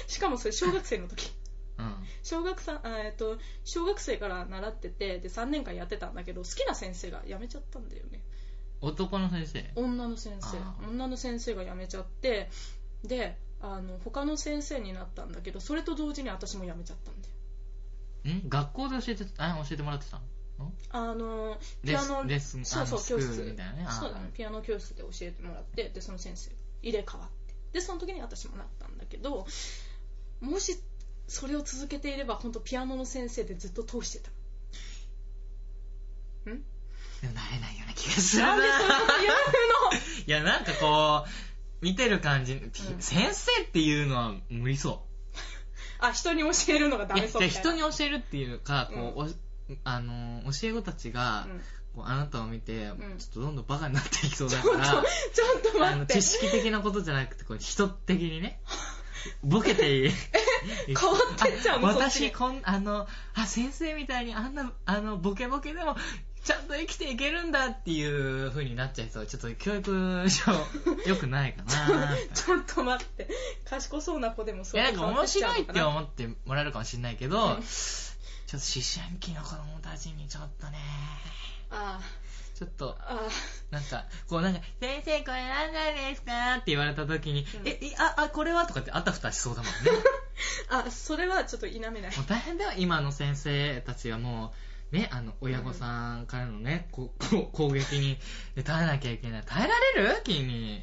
[0.09, 1.31] しかもそれ小学生の時。
[1.79, 1.95] うん。
[2.23, 8.21] 小学さあえっと小学生から習っててで3年間やってたんだけど好きな先生が辞めちゃったんだよね。
[8.81, 9.71] 男の先生？
[9.77, 10.59] 女の先生。
[10.89, 12.49] 女の先生が辞めちゃって
[13.05, 18.37] であの他の先生になったんだけどそれと同時に私も辞めちゃったんだよ。
[18.43, 20.21] ん学校で教えてあ教えてもらってた
[20.59, 20.73] の？
[20.91, 23.43] あのピアノレッスンそうそう教室。
[23.43, 23.87] みたいなね。
[23.89, 24.31] そうだね。
[24.35, 26.51] ピアノ教室で教えてもらってでその先生
[26.83, 27.55] 入れ替わって。
[27.73, 29.47] でその時に私もなったんだけど
[30.41, 30.79] もし
[31.29, 34.31] それを続けていれば本当ピアノの先生でずっと通してた。
[36.51, 36.63] ん？
[37.21, 38.57] でもなれないような気がするな。
[38.57, 39.33] なんでそういうこと言う
[39.93, 43.01] のいやなんかこう見てる感じ、ピうん。
[43.01, 45.07] 先生っていうのは無理そ
[46.01, 47.71] あ人に教えるのがダういやメそうみたいな。
[47.77, 49.29] 人に教えるっていうかこう、お
[49.85, 51.61] あの教え子たちが、うん。
[51.95, 53.19] こうあなたを見て、ん。
[53.19, 56.23] ちょっとどんどんバカになっていきそうだちょっとからちょっとあの待って。
[56.23, 58.61] 知識的なことじゃなくてこう人的にね
[59.43, 60.11] ボケていい？
[60.87, 65.97] 変わってっちゃう私こんあのあ先生みたいにあんなあのボケボケでも
[66.45, 69.27] ちゃんと生きていけるんだっていう風になっちゃいそう。
[69.27, 70.27] ちょっと教育上
[71.07, 72.17] 良くないかな。
[72.33, 73.29] ちょっと待って。
[73.69, 77.61] 賢そうな子でもいそうやなんか面白いって思思ってもらえるかもしれないけど、うん。
[77.61, 80.79] ちょっと思春期の子供たちにちょっとね。
[81.71, 82.01] あ
[82.59, 82.99] ちょっと
[83.71, 87.69] なんか、こうなんか、先生これ何なんですかって言われた時に、うん。
[87.69, 89.77] え、えあ、あ、これはとかってあたふたしそうだもんね。
[90.69, 92.17] ああそれはちょっと否めない。
[92.17, 94.53] もう大変だよ、今の先生たちはも
[94.93, 98.19] う、ね、あの、親御さんからのね、こ こ攻撃に
[98.65, 99.43] 耐えなきゃいけない。
[99.47, 100.23] 耐えられる？
[100.25, 100.83] 君。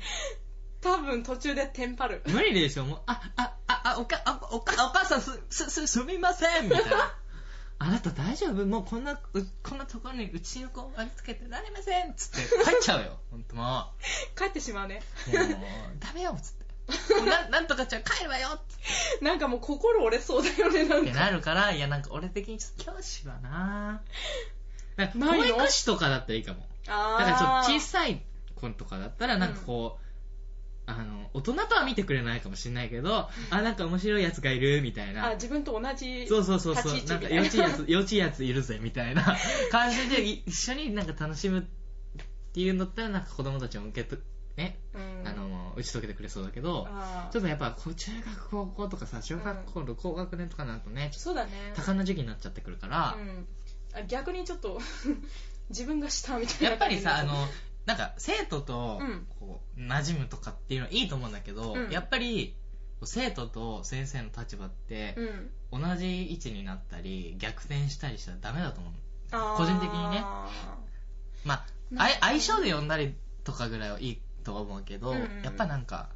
[0.80, 2.22] 多分途中でテンパる。
[2.28, 6.70] 無理でしょ、もう、あ、あ、あ、あ、おか、あ、おか、お母さんす、す、す、すみません。
[6.70, 7.18] みたいな。
[7.78, 8.66] あなた大丈夫？
[8.66, 9.20] もうこんな、う
[9.64, 12.14] こんなところにうちの子を割り付けてられません。
[12.16, 13.92] つって帰っちゃうよ、 ほんとも
[14.38, 15.02] 帰ってしまうね。
[15.28, 15.38] う。
[15.38, 15.60] もう、
[16.00, 16.38] ダメよ。
[16.42, 16.66] つって。
[17.26, 18.50] ななんとかちゃん帰るわよ。
[18.56, 18.60] っ
[19.20, 24.02] てなんかもう心折れそうだよねなんってかなるから、いやなんか俺的にちょっと教師はな。
[24.96, 26.66] なんか保育士とかだったらいいかも。
[26.88, 28.22] あだからちょっと小いさい
[28.56, 30.05] 子とかだったらなんかこう、
[30.88, 35.34] あの、大人とは見てくれないかもしれないけど、あ、なんか面白いやつがいるみたいあな。
[35.36, 37.04] 自分と同じそうそうそうそう。
[37.06, 37.18] な。
[37.18, 39.36] んか幼稚いやつ、 幼稚いやついるぜみたいな
[39.72, 41.64] 感じでい一緒になんか楽しむっ
[42.54, 44.22] ていうんだったらなんか子供たちも受けと、
[44.58, 45.24] ね、うん。
[45.26, 46.88] あの、打ち解けてくれそうだけど、
[47.32, 51.72] ちょっとやっぱ中学高校とかさ小学校の高学年とかになるとねそうだね。
[51.74, 53.48] と多感な時期になっちゃってくるから、うん。
[53.94, 54.80] あ逆にちょっと
[55.70, 57.48] 自分が下みたいなやっぱりさあの
[57.86, 59.28] なんか生徒とうん。
[59.40, 61.92] こう馴染むとかっていうのはいいと思うんだけど、うん。
[61.92, 62.56] やっぱり
[63.04, 65.16] 生徒と先生の立場って
[65.72, 68.94] 同じ位置になったり逆転したりしたらダメだと思う。
[69.58, 70.24] 個人的にね。
[71.44, 71.66] ま
[71.98, 75.44] あ相性で呼んだりとかぐらいはいいとは思うけど、うんうん。
[75.44, 76.10] やっぱなんか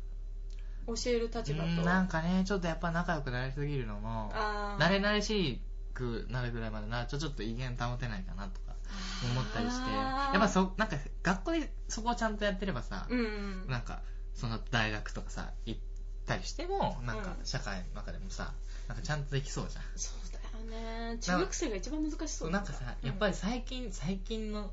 [0.87, 1.65] 教える立場と。
[1.65, 4.83] うんなんかねちょっとやっぱ仲良くなりすぎるのもあー。
[4.83, 5.61] 慣れ慣れし
[5.93, 8.68] くなるぐらいまでなちょちょっと威厳保てないかなとか
[9.23, 9.91] 思ったりして。
[9.91, 13.67] やっぱそなんか学校でそこをちゃんとやってればさ、うんうん。
[13.67, 14.01] なんか
[14.33, 15.81] その大学とかさ行っ
[16.25, 17.45] たりしてもなんかうん。
[17.45, 18.53] 社会の中でもさ
[18.87, 19.83] なんかちゃんとできそうじゃん。
[19.95, 21.17] そうだよね。
[21.21, 24.71] 中学生が一番難しそうなんかさやっぱり最近最近の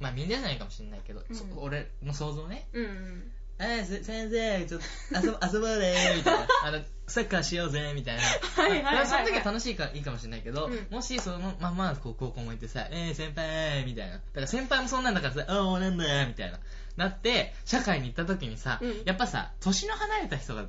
[0.00, 1.36] まあみんなじゃないかもしれないけど、うん。
[1.36, 2.68] そ俺の想像ね。
[2.72, 6.46] うんえー、せ先生、ちょっと遊ぼ 遊ぼうねみたいな。
[6.64, 8.22] あの、サッカーしようぜみたいな。
[8.22, 14.14] はいはいはいはいその時は楽しいからいいかもしれないけど、うんもしそのままこう高校も行ってさ、えー、先輩みたいな。
[14.14, 16.58] だから先輩もそんなんだからさ、ああ、なんだみたいな。
[16.96, 20.66] なって、社会に行った時にさ、うんやっぱさ、年の離れた人が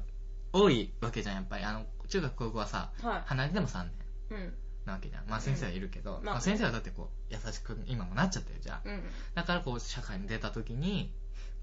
[0.53, 1.63] 多いわけじゃん、やっぱり。
[1.63, 3.83] あの、中学高校はさ、は離れても3
[4.29, 4.53] 年いうん
[4.85, 5.25] なわけじゃん。
[5.27, 8.81] まあ先生はいるけど、うんまあ先生はだってこう、優しく今もなっちゃってるじゃん。
[8.85, 11.11] うんだからこう社会に出た時に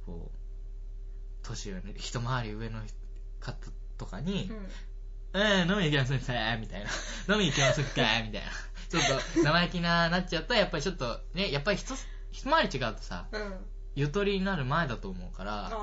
[0.06, 0.41] こう
[1.42, 2.81] 年上の一回り上の
[3.40, 4.50] 方とかに
[5.35, 6.90] 「えー、飲みに行きませんか?」みたいな
[7.28, 7.92] 「飲みに行きませんか?」
[8.24, 8.50] みたいな。
[8.88, 9.02] ちょっ
[9.35, 13.42] と生意気ななっちゃうとやっぱりちょっとねやっぱり一つ一回り違うとさうん。
[13.42, 15.74] うんゆとりになる前だと思うからち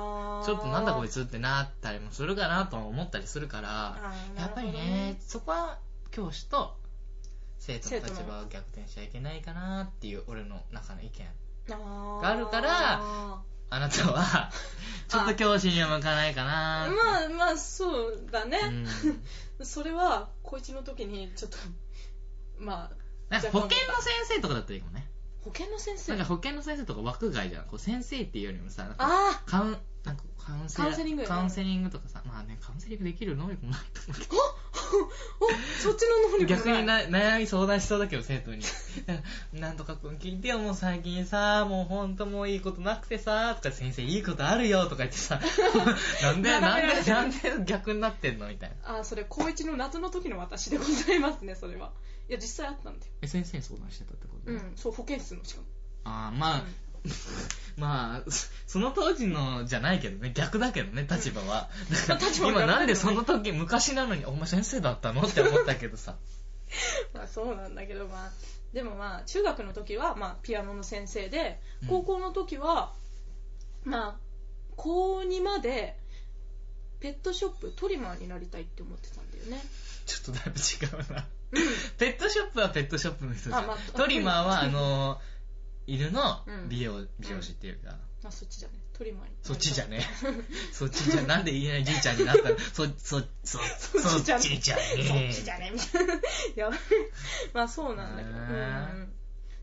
[0.50, 5.78] ょっとなんだこいつってなったりもするかなとも思ったりするからやっぱりねそこは
[6.10, 6.76] 教師と
[7.58, 11.80] 生徒の立場を逆転しちゃいけないかなっていう俺の中の意見
[12.20, 13.00] があるから
[13.72, 14.50] あなたは、
[15.10, 16.88] ちょっと教師には向かないかな。
[16.88, 18.58] まあまあそうだね、
[19.58, 21.58] う それは高一の時にちょっと
[22.58, 22.96] まあ
[23.28, 25.09] なんか保健の先生とかだったらいいかもね。
[25.42, 26.12] 保健の先生？
[26.12, 27.64] なんか保健の先生とか枠外じゃん。
[27.64, 34.36] こう先生っていうよりもさ、なんかあカウン、なんかカウンセラカウンセリングカウンセリングとかさ、まあね、カウンセリングできる能力もないと思うけど。
[34.36, 34.60] あ
[35.40, 35.48] お
[35.82, 38.62] そっちの能力逆にな悩み相談しそうだけど、生徒に。
[39.54, 45.40] なんとかくん聞いてよ、もう最近さ、もうほんともういいことなくてさ、とか先生いいことあるよ、とか言ってさ、
[46.22, 48.98] なんで、なんで、なんで逆になってんのみたいな。
[48.98, 51.90] あそれ高一の夏の時の私でございますねそれはい
[52.32, 53.12] や実際あったんだよ。
[53.22, 54.50] え、先生に相談してたってこと？
[54.50, 54.72] うん。
[54.76, 55.66] そう保健室のしかも。
[56.04, 56.64] あーまあ、
[57.76, 61.70] まあ、 そその当時のじゃないけどね、逆だけどね、立場は。
[61.90, 63.38] だから立場は今なんでそ逆だけどね。
[63.38, 65.22] の時、昔なのに、お前先生だったの？
[65.22, 66.16] って思ったけどさ。
[67.12, 68.32] まあそうなんだけどまあ
[68.72, 71.88] でもまあ中学の時はまあピアノの先生でうん。
[71.88, 72.94] 高校の時は、
[73.84, 74.16] まあ
[74.76, 75.98] 高2まで
[77.00, 79.62] ペットショップトリマーになりたいって思ってたんだよね。
[80.06, 81.26] ちょっとだいぶ違うな。
[81.98, 83.64] ペットショップはペットショップの人じゃん。
[83.64, 85.20] あまあ トリマーは、あの、
[85.86, 86.68] 犬のうん。
[86.68, 88.74] 美容、美容師っていうか、あそっちじゃね。
[88.92, 89.36] トリマーに。
[89.42, 90.06] そっちじゃね。
[90.72, 92.58] そっちじゃ、なんで言えないじいちゃんになったの？
[92.58, 93.58] そ、そ、そ、
[93.98, 94.42] そっっちじゃね。
[94.42, 95.70] そっちじゃね。
[95.72, 96.70] みたいないや
[97.54, 99.12] まあそうなんだけど、へうーん、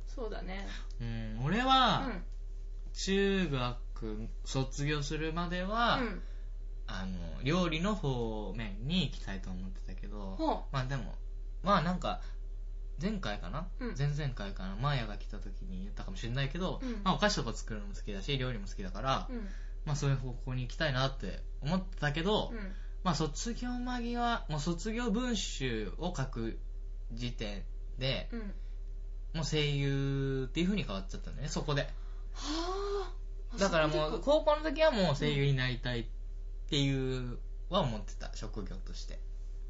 [0.08, 0.68] そうだね。
[1.00, 2.24] うん、俺うは、ん。
[2.94, 6.22] 中学卒業するまでは、うん。
[6.88, 11.16] あの、料理の方面に行きたいと思ってたけど、ほまあでも、
[11.68, 12.22] まあなんか、
[13.00, 13.96] 前回かな、うん。
[13.98, 14.76] 前々回かな？
[14.78, 17.02] マーヤが来た時に言ったかもしれないけど、うん。
[17.04, 19.42] まあお菓子とか作るのも好きだし、料理も好きだから、ううん。
[19.86, 22.58] まあそういう方向に行きたいなって思ってたけど、うん。
[23.04, 26.58] まあ卒業間際、もう卒業文集を書く
[27.12, 27.64] 時点
[28.00, 28.40] で、うん。
[29.36, 31.82] もう声優っていう風に変わっちゃったんだよね、そこで。
[32.34, 33.12] は
[33.54, 33.58] あ。
[33.60, 36.06] だからもう、高校の時はもう声優になりたいっ
[36.70, 37.38] ていう
[37.70, 39.20] は思ってた、職業として。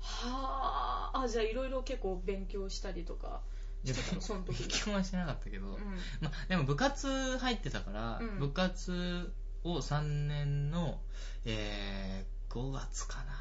[0.07, 1.21] はあ。
[1.23, 3.41] あじゃあいろいろ結構勉強したりとか。
[3.83, 4.21] してたの？
[4.21, 5.97] その時勉強はしてなかったけど、うん。
[6.21, 8.39] まあ、でも部活入ってたから、うん。
[8.39, 9.31] 部活
[9.63, 10.99] を3年の、
[11.45, 13.33] えー5月かな。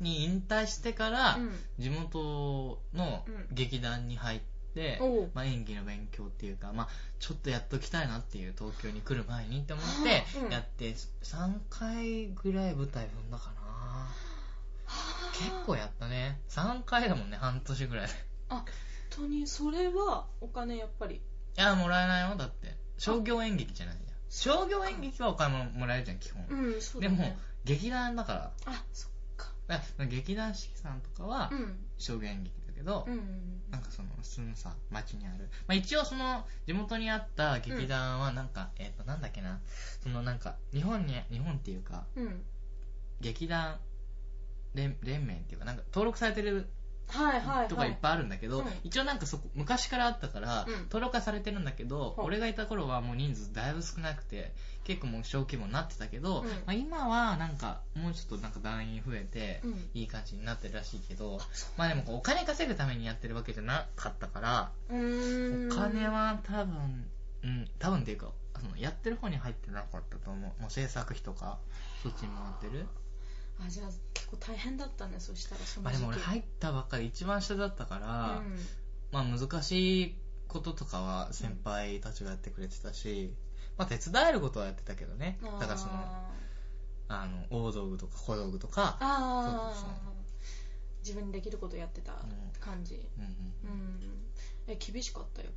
[0.00, 1.60] に引退してから、うん。
[1.78, 3.46] 地元のうん。
[3.52, 4.40] 劇団に入っ
[4.74, 5.30] て、おう。
[5.34, 6.88] まあ、演技の勉強っていうか、まあ、
[7.20, 9.92] ちょっとやっときたいなっていう東京に来る前にって思っは
[10.36, 10.40] あ。
[10.44, 10.48] うん。
[10.48, 14.06] てやって3回ぐらい舞台踏んだかな
[15.32, 18.12] 結構やったね3回だもんね半年ぐらいで
[18.48, 18.64] 本
[19.10, 21.20] 当にそれはお金やっぱり
[21.56, 22.36] いや、もらえないよ。
[22.36, 22.76] だって。
[22.98, 24.18] 商業演劇じゃないじゃん。
[24.28, 26.46] 商業演劇はお金ももらえるじゃん、基本。
[26.48, 28.52] うんそうでも劇団だから。
[28.66, 35.48] あそっかだから劇団四季さんとかはうん商業演劇だけど、うんうんなんかその、普通のさ、街にある。
[35.68, 39.60] まあ一応その、地元にあった劇団はなんか、えっ、と、なんだっけな。
[40.02, 42.42] そのなんか、日本に、日本っていうか、うん
[43.20, 43.78] 劇団
[44.74, 46.68] 連連盟っていうか、なんか登録されてる
[47.08, 47.68] はいはいはい。
[47.68, 48.64] とかいっぱいあるんだけど、うん。
[48.82, 50.72] 一応なんかそこ昔からあったから、うん。
[50.84, 56.48] 登録はされてるんだけど、ほう俺がいた頃はもう人数だいぶ少なくて結構もう小規模になってたけど、うん。
[56.48, 59.90] まあ、今はなんかもうちょっとなんか団員増えて、うん。
[59.94, 61.38] いい感じになってるらしいけど
[61.76, 67.06] まあでもお金稼ぐためにやってるわけじゃなかったから、お金は多分
[67.44, 70.62] うん多分っていうかそのやってる方に入ってなかったと思う。
[70.62, 71.58] もう制作費とか
[72.02, 72.28] そっちに
[72.60, 72.86] 回ってる
[73.60, 78.58] あじゃあ結構大変だったねそしたらそのまあ時期でも俺入ったばっかり一番下だったから、うん。
[79.12, 80.14] まあ難しい
[80.48, 83.30] こととかは先輩たちがやってくれてたし、
[83.78, 85.38] まあ手伝えることはやってたけどね。
[85.40, 85.94] だからその、
[87.08, 89.80] あの、大道具とか小道具とか、あー。
[89.80, 89.90] そうそう
[91.00, 92.24] 自分にできることやってた
[92.60, 92.94] 感じ。
[93.18, 93.24] うん。
[93.24, 94.30] うんうん
[94.66, 95.52] え厳しかったやっ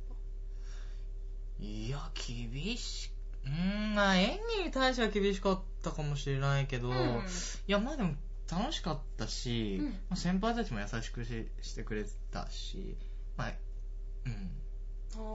[1.60, 3.10] いや、厳し、
[3.48, 6.94] うーん、まあ演技に対しては厳しかったかもしれないけど、ぱ
[7.66, 8.14] いや、まあでも
[8.50, 9.86] 楽しかったし、うん。
[9.86, 12.96] まあ、先輩たちも優しくししてくれてたし、
[13.36, 13.52] まあ、
[14.26, 14.32] うん。
[14.32, 14.50] うん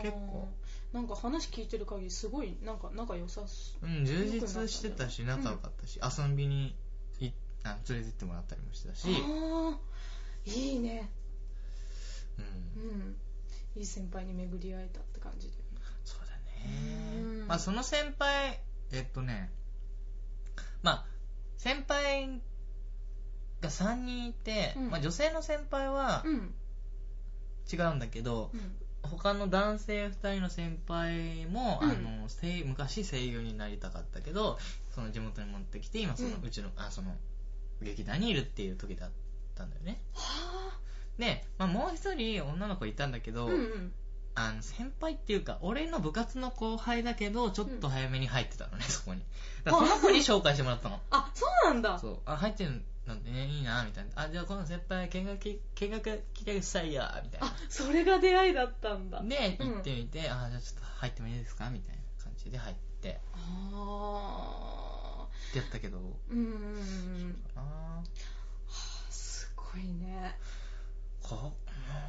[0.01, 0.47] 結構。
[0.93, 3.87] なんか話聞いてる限りすごいなんか仲良さそう。
[3.87, 6.75] うん、充実してたし、仲良かったし、遊びに
[7.19, 7.31] い
[7.63, 10.51] あ連れてってもらったりもしてたし、あー。
[10.51, 11.09] いいね。
[12.37, 12.45] うん。
[12.83, 13.15] う、ん。
[13.75, 15.53] いい先輩に巡り会えたって感じで。
[15.53, 15.62] そ
[16.65, 17.39] うん。
[17.41, 17.45] ね。
[17.47, 18.59] まあ、その先輩、
[18.91, 19.51] えっとね、
[20.81, 21.05] まあ、
[21.57, 22.41] 先輩
[23.61, 24.89] が3人いて、うん。
[24.89, 26.53] まあ、女性の先輩はうん。
[27.71, 28.75] 違うんだけど、うん。
[29.03, 31.89] 他の男性2人の先輩も、うん。
[31.89, 34.57] あの声昔声優になりたかったけど
[34.95, 37.15] その地元に持ってきて今その、ううんちのあその
[37.81, 39.11] 劇団にいるっていう時だっ
[39.55, 40.01] たんだよね。
[40.13, 40.79] は
[41.17, 43.91] で、まあ、もう一人女の子いたんだけど、あうんうん
[44.35, 49.21] あの先輩っていうか俺の部活の後輩だけどちょっと早めに入ってたのね、そこに。
[49.63, 50.99] だからその子に紹介してもらったの。
[51.11, 51.99] あそうなんだ。
[51.99, 52.19] そう。
[52.25, 54.23] あ入ってるなんてねいいなみたいな。
[54.23, 59.21] あじゃあ今度先輩見学き見学来てくださいやみたいあそれが出会いだったんだ。
[59.21, 63.19] なでうん行ってみて、あじゃあちょっと入ってもいいですかみたいな感じで入って。
[63.35, 65.99] あってやったけど。
[65.99, 66.47] ーうんうんう
[67.27, 67.43] ん。
[67.55, 68.01] あ
[69.11, 70.37] すごいね。
[71.21, 71.53] こ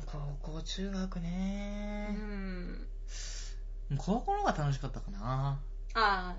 [0.07, 2.87] 高校中学うね、ん。
[3.97, 5.59] 高校の方が楽しかったかな。
[5.95, 6.37] ああ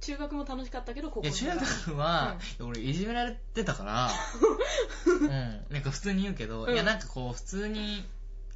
[0.00, 4.10] 中学も楽しかったけど高校いや中学は、俺いじめられてたから。
[5.08, 5.66] うん。
[5.70, 6.72] なんか普通に言うけど、うん。
[6.72, 8.08] いやなんかこう普通に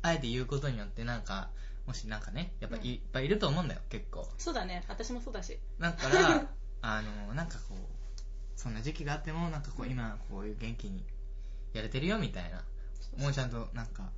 [0.03, 1.49] あえて言うことによってなんか
[1.87, 2.83] もしなんかねやっぱうん。
[2.85, 4.29] いっぱいいると思うんだよ結構。
[4.38, 4.85] そうだね。
[4.88, 5.59] 私もそうだし。
[5.79, 6.47] だから
[6.83, 7.79] あのなんかこう
[8.57, 11.05] そんな時期があってもなんかこう今こういう元気に
[11.73, 12.62] やれてるよみたいな
[13.19, 14.11] もうちゃんとなんか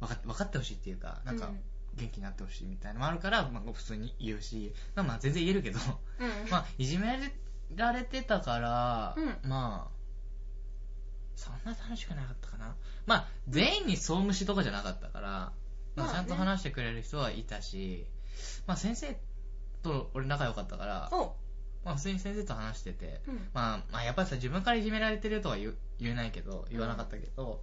[0.00, 1.60] 分かっ分かってほしいっていうかなんかうん。
[1.96, 5.78] 元気になってほしいみたいなのもあるから、まあ、普通に言うしまあまあ全然言えるけど
[6.20, 6.28] うん。
[6.50, 7.18] まあいじめ
[7.74, 9.50] られてたから、うん。
[9.50, 9.98] まあ
[11.34, 12.74] そんな楽しくなかったかな。
[13.06, 15.52] まあ全員に総無視とかじゃなかったから、
[15.94, 18.06] まあ、ちゃんと話してくれる人はいたし、
[18.66, 19.20] まあ先生
[19.82, 21.36] と俺仲良かったから、お。
[21.84, 23.50] まあ普通に先生と話してて、うん。
[23.52, 27.62] まあ、まあやっぱりさ自分からいじめられてるとは言う言えないけど言わなかったけど、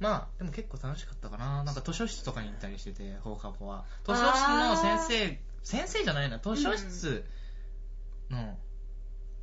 [0.00, 1.64] まあでも結構楽しかったかな。
[1.64, 3.84] なんか図書室とかに行ったりしてて放課後は。
[4.04, 6.38] 図書室の先生先生じゃないな。
[6.38, 7.24] 図書室
[8.30, 8.58] の、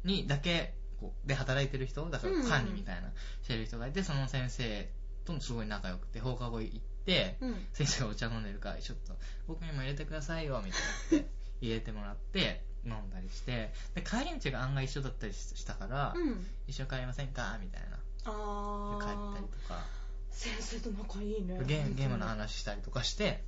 [0.03, 3.09] にだけこうで働いてる人だからうん管理みたいな
[3.41, 4.89] してる人がいてその先生
[5.25, 7.65] とすごい仲良くて放課後行ってうん。
[7.73, 9.13] 先生がお茶飲んでるからちょっと
[9.47, 11.29] 僕にも入れてくださいよみたいなって
[11.61, 16.45] 入れてもらって飲んだりしてで帰り道が案外一緒だったりしたから、うん。
[16.67, 17.57] 一緒に帰りませんか？
[17.61, 20.03] みたいなあで帰ったありとか。
[20.29, 21.59] 先生と仲いいね。
[21.65, 23.43] ゲームゲームの話したりとかして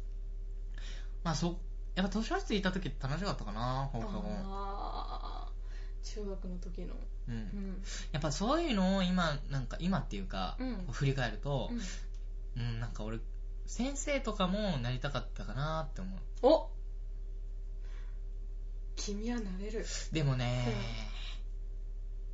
[1.24, 1.60] まあそ
[1.96, 4.22] やっぱ図書室行った時楽しかったかな放課後。
[6.04, 6.94] 中学の時の。
[6.94, 7.38] ううん。
[7.38, 10.88] んやっぱそういうのを今なんか今っていうか、うん。
[10.92, 11.72] 振り返ると
[12.56, 12.62] うん。
[12.62, 13.20] うん、なんか俺
[13.66, 16.20] 先生とかもなりたかったかなって思う。
[16.44, 16.70] お
[18.96, 19.86] 君はなれる。
[20.12, 20.68] でもね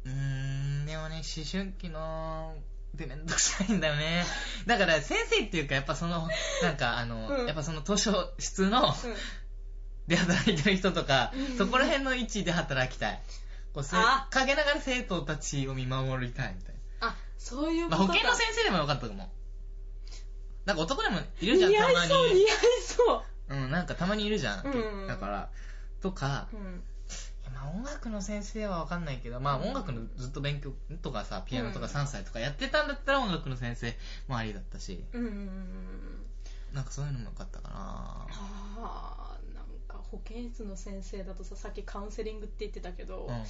[0.05, 2.55] うーんでもね思春期の
[2.93, 4.25] でめんどくさいんだよね。
[4.67, 6.27] だから先生っていうかやっぱその
[6.61, 7.45] なんかあの、うん。
[7.47, 9.15] やっぱその図書室のうん。
[10.07, 11.57] で働いてる人とか、うん。
[11.57, 13.21] そこら辺の位置で働きたい。
[13.73, 14.27] こうせあ。
[14.31, 18.13] 陰ながら生徒たちを見守りたいみたいあそういうな、まあ、ことか。
[18.13, 19.31] 保健の先生でもよかったかも。
[20.65, 22.47] なんか男でもいるじゃん似たま合いそう似合いに
[22.85, 23.23] そう。
[23.49, 25.07] うんなんかたまにいるじゃん、うん。
[25.07, 25.49] だから
[26.01, 26.59] とか、うん。
[26.59, 26.90] ま
[27.63, 30.71] あ、音楽の先生は分かんないけど、まあ、音楽のずっと勉強
[31.01, 31.91] とかさピアノとかうん。
[31.91, 33.93] 3歳とかやってたんだったら音楽の先生
[34.27, 35.03] もありだったし。
[35.13, 35.49] うん
[36.73, 37.75] なんかそういうのもよかったかな。
[37.75, 43.43] ああなんか保健室の先生だとささっきカウンセリングって言ってたけど、うん。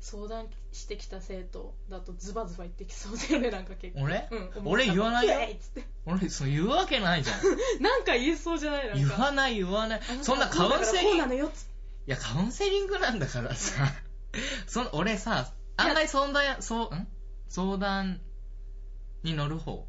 [0.00, 4.02] 相談してきた生徒だとズバズバ言ってきそうだよねなんか結構。
[4.02, 4.28] 俺？
[4.30, 5.34] うん、俺言わないよ。
[6.04, 7.36] 俺そう言うわけないじゃん。
[7.80, 9.16] なんか言いそうじゃないなんか。
[9.16, 10.00] 言わない言わない。
[10.20, 11.50] そんなカウンセリング
[12.06, 13.86] やカウンセリングなんだからさ。
[14.66, 17.08] その俺さ案外相談やそうん？
[17.48, 18.20] 相談
[19.22, 19.86] に乗る方。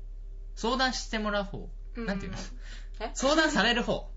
[0.56, 1.70] 相談してもらう方。
[1.96, 2.06] うん。
[2.06, 2.38] なんていうの？
[3.00, 3.12] え？
[3.14, 4.12] 相談される方。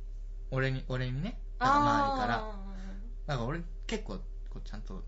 [0.50, 1.40] 俺に俺にね。
[1.58, 2.34] なんか周りから。
[2.36, 2.58] あ
[3.26, 4.18] だから俺結構
[4.50, 5.04] こうちゃんと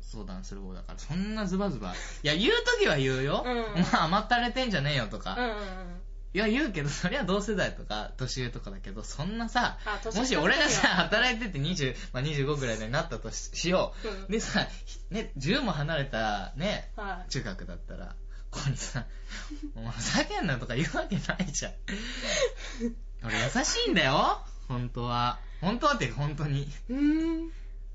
[0.00, 0.98] 相談する方だから。
[0.98, 1.92] そんなズバズバ。
[1.92, 3.64] いや言う時は言うよ、うん。
[3.74, 6.02] お前甘ったれてんじゃねえよとか、ーうんうんうん
[6.34, 9.76] いや言うけどそりゃ同世代とか年上とかだけどそんなさ
[10.16, 14.28] もし俺がさの働いてて20、まあ、25ぐらいになったとししよう、うん。
[14.28, 14.66] でさ、
[15.10, 17.30] ね、10も離れたねはい。
[17.30, 18.14] 中学だったら
[18.50, 19.04] これさ
[19.76, 21.72] 「お前ふざけんな」とか言うわけないじゃん。
[23.24, 25.38] 俺優しいんだよ本当は。
[25.60, 26.70] 本当はって本当に。
[26.88, 27.48] うーん。
[27.48, 27.50] い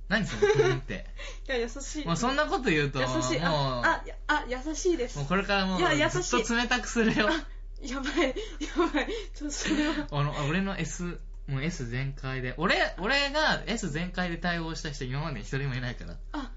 [0.07, 1.05] 何その「うん」って。
[1.47, 2.05] や優しい。
[2.05, 3.39] もうそんなこと言うと、優しい。
[3.39, 5.17] もう、ああ優しいです。
[5.17, 7.29] もうこれからもうずっと冷たくするよ。
[7.81, 16.13] やばいやばいちょっとそれは あの俺の S、もう S 全開で、俺、俺が S 全開で対応した人今まで一人もいないから。
[16.13, 16.51] いあ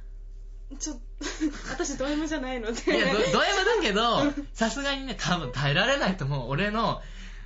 [0.79, 1.03] ちょっと
[1.73, 6.51] 私ド M じゃないのでや、ドド M だけど、さすがにね、多分耐えられないと思う。
[6.51, 7.03] 俺の、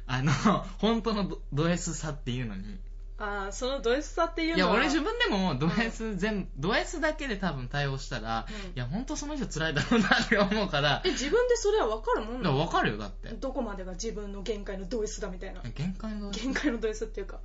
[0.06, 0.32] あの、
[0.78, 2.78] 本当のドド S さっていうのに。
[3.16, 8.70] あそのド S さっていういや、俺自分でもド S 全、ド S だけで多分対応したら、うん。
[8.70, 12.58] いや、本当その人辛いだろうなって思うから、え自分でそれは分かるもんなの？
[12.58, 13.28] だから分かるよ、だって。
[13.28, 15.60] どこまでが自分の限界のド S だみたいな。
[15.62, 17.38] 限界の限界のド S っていうか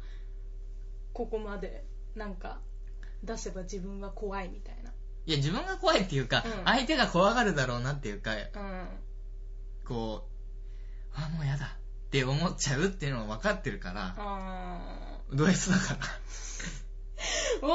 [1.14, 2.60] ここまでなんか
[3.24, 4.92] 出せば自分は怖いみたいな。
[5.28, 6.66] いや、自分が怖いっていうか、うん。
[6.66, 8.88] 相手が怖がるだろうなっていうか、うん。
[9.86, 10.28] こ
[11.14, 16.00] う、あ、もうやだって思っちゃうっていうのは分かってるから、あド S だから。
[16.00, 17.70] ーおー。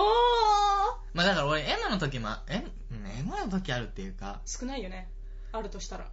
[1.12, 2.72] まあだから俺 M の時も、うん
[3.18, 5.10] M の時あるっていうか、少ないよね。
[5.52, 6.10] あるとしたら。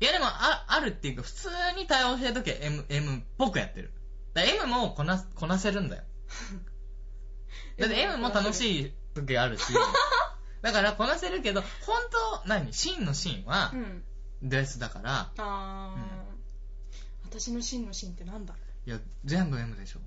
[0.00, 3.92] いやでもああるっていうか、普通に対応してる時は M, M っぽくやってる。
[4.34, 6.02] だ M もこなこなせるんだよ。
[7.78, 9.72] だって M も楽しい時あるし、
[10.62, 12.00] だからこなせるけど、本
[12.42, 12.72] 当、何？
[12.72, 14.04] 真の真はうん。
[14.42, 18.54] ド S だから、あー、私の真の真ってなんだ
[18.86, 20.00] いや、全部 M でしょ。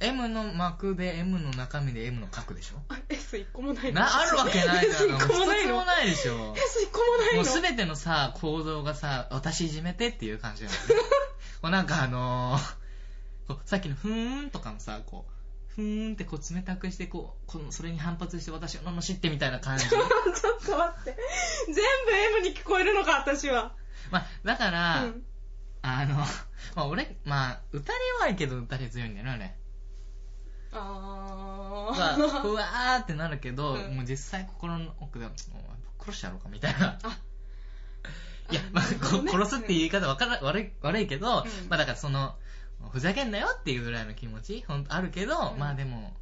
[0.00, 2.82] M の膜で M の中身で M の角でしょ？
[2.88, 4.00] あ S1 個もないの？
[4.00, 5.16] な、あるわけないだろ。
[5.16, 6.32] S1 個もない一つものないでしょ。
[6.32, 7.36] S1 個もないの？
[7.36, 10.78] もうすべてのさ、構造がさ、私いじめてっていう感じだよね。
[11.62, 15.26] もうなんかあのー、さっきのふーんとかもさこ
[15.70, 20.02] うふーんってこう冷たくしてこうこのそれに反発して私を罵ってみたいな感じ ちょっ
[20.64, 21.16] と待って。
[21.66, 23.74] 全部 M に聞こえるのか、私は。
[24.10, 25.24] まあだから、うん。
[25.80, 26.26] あのま
[26.74, 29.54] あ俺まあ打たれ弱いけど打たれ強いんだよね俺
[30.72, 32.40] あまあー。
[32.42, 33.96] ふわーってなるけど、うん。
[33.96, 35.34] もう実際心の奥でもう
[36.02, 36.98] 殺してやろうかみたいな。
[37.02, 37.18] あ。
[38.50, 41.68] いや、まあ、殺すっていう言い方わから悪い悪いけど、うん。
[41.68, 42.34] まあだからその
[42.92, 45.58] ふざけんなよっていうぐらいの気持ちほんとあるけど、うん。
[45.58, 46.16] まあでも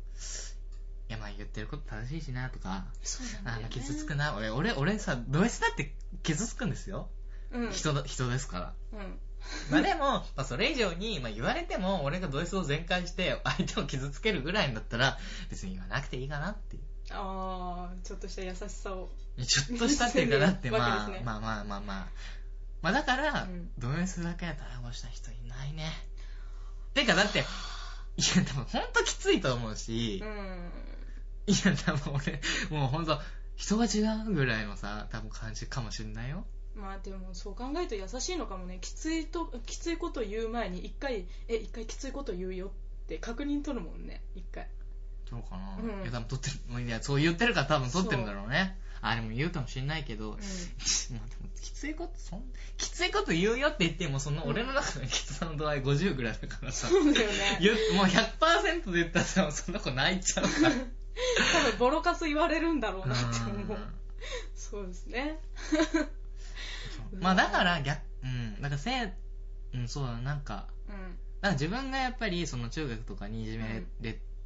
[1.09, 3.63] いやまあ言ってること正しいしなとかそうなんだよ、ね。
[3.63, 4.35] あの傷つくな。
[4.37, 5.95] 俺俺俺さド S だって
[6.25, 7.09] 傷つくんですよ、
[7.53, 7.71] うん。
[7.71, 8.99] 人だ人ですから。
[8.99, 9.19] うん。
[9.71, 15.19] まあでも、まあ、それ以上に、まあ、言われても俺がド S を全開して相手を傷つけるぐらいんだったら
[15.51, 16.83] 別に言わなくていいかなっていう。
[17.11, 19.11] あー、ちょっとした優しさを。
[19.45, 22.07] ちょっとしたっていうかだってまあ、まあまあまあまあ。
[22.83, 23.71] まあだから、うん。
[23.79, 25.93] ド S だけで逮捕した人いないね。
[26.95, 30.73] てかだっていや多分ほんときついと思うし、うん。
[31.47, 32.41] いや多分俺
[32.71, 33.21] もうほんと
[33.55, 38.79] 人が違うぐらいのさ多分感じかもしんないよまあでもそう考えると優しいのかもね。
[38.81, 42.71] きついときついこと言う前に一回え一回きついこと言うよっ
[43.09, 44.21] て確認取るもんね。
[44.35, 44.69] 一回。
[45.29, 46.03] そうかな、うん。
[46.03, 48.79] いや多分取ってるもういやそう言ってるから多分取ってるんだろうね。
[49.01, 50.37] あでも言うかもしんないけど、うん。
[50.37, 52.43] まあでもきついことそん
[52.77, 56.89] きついこと言うよって言ってもその俺の中のきつさの度合い50ぐらいだからさ。
[56.89, 57.61] そうだよね。
[57.97, 60.71] もう100%で言ったらさその子泣いちゃうから。
[60.71, 63.77] 多分ボロカス言われるんだろうなって思う。
[63.77, 63.97] うん。
[64.55, 65.39] そうですね
[67.21, 68.55] まあだから逆うん。
[68.61, 69.09] だからせい
[69.75, 71.19] うんそうだなんかうん。
[71.43, 73.85] なんか自分がやっぱりその中学とかにいじめ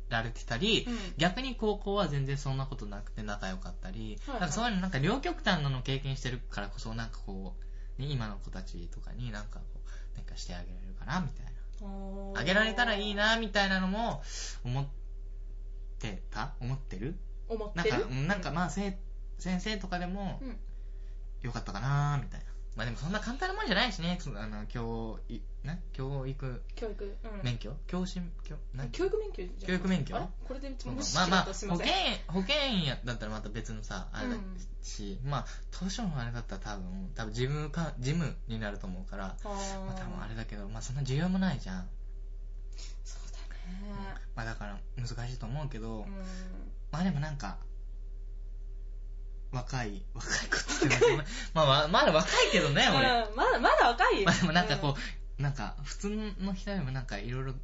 [0.09, 0.95] られてたり、うん。
[1.17, 4.41] 逆に高校は全然そんなことなくて仲良かったり、はいはい。
[4.41, 7.55] なんかそういうのなんか両極端なのを経験してるからこそなんかこ
[7.99, 9.65] う、ね、今の子たちとかになんかこ
[10.15, 11.53] うなんかしてあげられるかなみたいな。
[12.35, 14.23] あげられたらいいなみたいなのも
[14.65, 14.87] 思っ
[15.99, 16.53] てた？
[16.61, 17.17] 思ってる？
[17.49, 18.01] なん思ってる？
[18.03, 18.99] かうんなんかまあせ
[19.39, 20.57] 先生とかでもうん。
[21.41, 22.50] よかったかなみたいな
[22.81, 24.17] まあでもそんな簡単なもんじゃないしね。
[24.23, 25.83] そのあの教育ね？
[25.93, 26.63] 教育。
[26.75, 27.05] 教育。
[27.05, 27.45] うん。
[27.45, 27.77] 免許？
[27.87, 30.17] 教師教なん教育免許じゃん教育免許？
[30.17, 30.27] あれ？
[30.49, 31.87] これでもしまあまあ違ったすいません。
[32.29, 34.37] 保険保険やだったらまた別のさあれだ
[34.83, 39.49] し、まあ図書のあれだったら多分多分事務か事務になると思うから、あ
[39.85, 41.89] まあ、多分あーれだけどまあそんな需要もないじゃん、
[43.05, 43.39] そうだ
[43.91, 43.95] ね。
[44.35, 46.07] まあだから難しいと思うけど、うん。
[46.91, 47.59] まあでもなんか
[49.53, 51.17] 若い若い子って言っても
[51.55, 54.27] まあまあまだ若いけどね俺うんまだまだ若いよ。
[54.27, 54.95] まあでもなんかこ
[55.39, 57.55] う、なんか普通の人よりもなんかいろいろ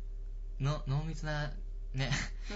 [0.61, 1.53] の濃密な
[1.95, 2.11] ね、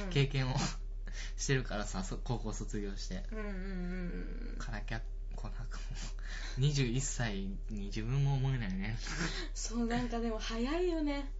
[0.06, 0.10] うん。
[0.10, 0.56] 経験を
[1.36, 3.24] してるからさそ高校卒業して。
[3.32, 5.00] うんうんうんからきゃ
[5.36, 5.84] こうなんかも
[6.58, 7.36] う21歳
[7.70, 8.98] に自分も思えないね。
[9.54, 11.30] そうなんかでも早いよね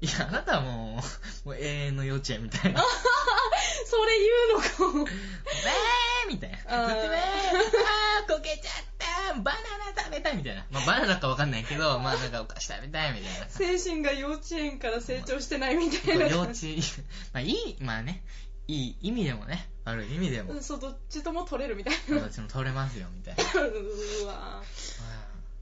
[0.00, 1.00] いやあなたはも
[1.44, 2.82] うもう永遠の幼稚園みたいな。
[3.86, 6.96] それ言うのかも「えー!」みたいな「あー。
[6.96, 9.06] えー、あーこけちゃった。
[9.34, 13.48] バナナ食べたい」みたいな、まあ、バナナかわかんないけど まあなんかお菓子食べたいみたいな。
[13.48, 16.26] 精神が幼稚園から成長してないみたいな。
[16.26, 16.52] 幼稚。
[17.32, 18.22] まあいいまあね。
[18.68, 19.68] いい意味でもね。
[19.84, 20.54] 悪い意味でも。
[20.54, 22.20] うんそうどっちとも取れるみたいな。
[22.20, 23.62] どっちも取れますよみたいな。
[23.62, 24.62] うわ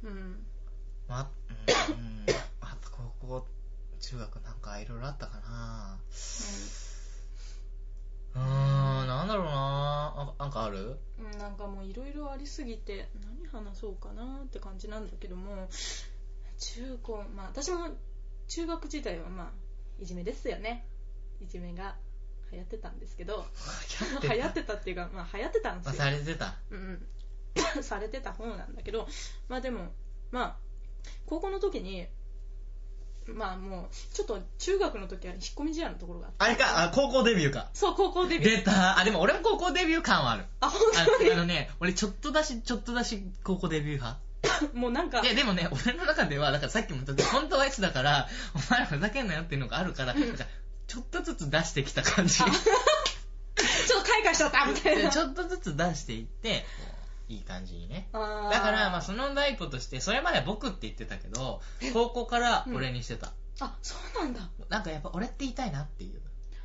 [0.02, 0.46] うん。
[1.06, 1.28] まあ、
[1.90, 2.26] うん、
[4.10, 5.98] 中学なんかいろいろあったかな。
[8.34, 8.40] うー
[9.04, 10.34] んなんだろうな。
[10.38, 10.98] あなんかある？
[11.18, 15.68] うんなんかもういろいろありすぎて何話そうかなって感じなんだけども
[16.58, 17.88] 中高まあ私も
[18.48, 19.52] 中学時代はまあ
[20.02, 20.86] いじめですよね。
[21.40, 21.96] いじめが
[22.52, 23.46] 流行ってたんですけど
[24.22, 24.74] 流行ってた。
[24.74, 26.54] っていうかまあ流行ってたんでまあすよされてた。
[26.70, 27.06] うん
[27.76, 29.08] うん、 されてた方なんだけど
[29.48, 29.92] まあでも
[30.30, 30.56] まあ
[31.26, 32.06] 高校の時に
[33.26, 36.36] まあもうちょっと中学の時は引っ込み思案のところがあって。
[36.44, 37.68] あれかあ高校デビューか。
[37.72, 38.56] そう高校デビュー。
[38.56, 38.98] 出た。
[38.98, 40.44] あでも俺も高校デビュー感はある。
[40.60, 41.32] あ本あ当に？
[41.32, 44.20] あのね俺ちょっとだしちょっとだし高校デビュー派。
[44.74, 45.20] もうなんか。
[45.20, 50.44] いやでもね俺の中ではだからさっきも言ったけど本当はいつだからお前らふざけんなよっていうのがあるからなんか
[50.86, 52.34] ちょっとずつ出してきた感じ。
[52.36, 55.04] ちょっと開花しちゃったみたいな。
[55.04, 56.66] でちょっとずつ出していって
[57.28, 58.08] いい感じにね。
[58.12, 61.60] だからまあその第一歩としてそれまで僕って言ってたけど
[61.92, 64.48] 高校から俺にしてた、あそうなんだ。
[64.68, 66.20] なんかやっぱ俺って言いたいなっていう。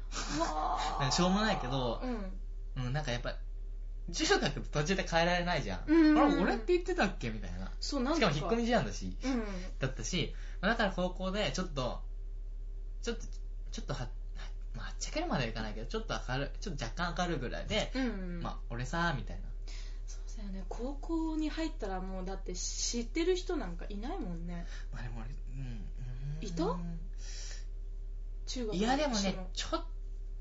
[1.12, 2.86] しょうもないけどうん。
[2.86, 3.36] うんなんかやっぱ
[4.12, 7.72] 中学途中で変えられないじゃん、うんあれ俺って言ってたっけみたいな。
[7.80, 8.20] そうなんか。
[8.20, 9.18] しかも引っ込み思案だし。
[9.24, 9.44] うん。
[9.80, 12.02] だったし、まあだから高校でちょっと
[13.02, 13.26] ちょっと
[13.72, 14.10] ちょっとは
[14.76, 19.49] まあ、はっちゃけるまではいかないけどちょっと明るいちょっと若干明るいぐらいで、うんまあ俺さみたいな
[20.40, 20.64] だよね。
[20.70, 24.66] 高校に入ったらもうだって知ってる人なんかいないもんね。
[24.92, 25.86] まあでも俺うん
[26.42, 26.48] うん。
[26.48, 26.76] いた？
[28.48, 29.48] 中学いやでもねの。
[29.54, 29.84] ちょ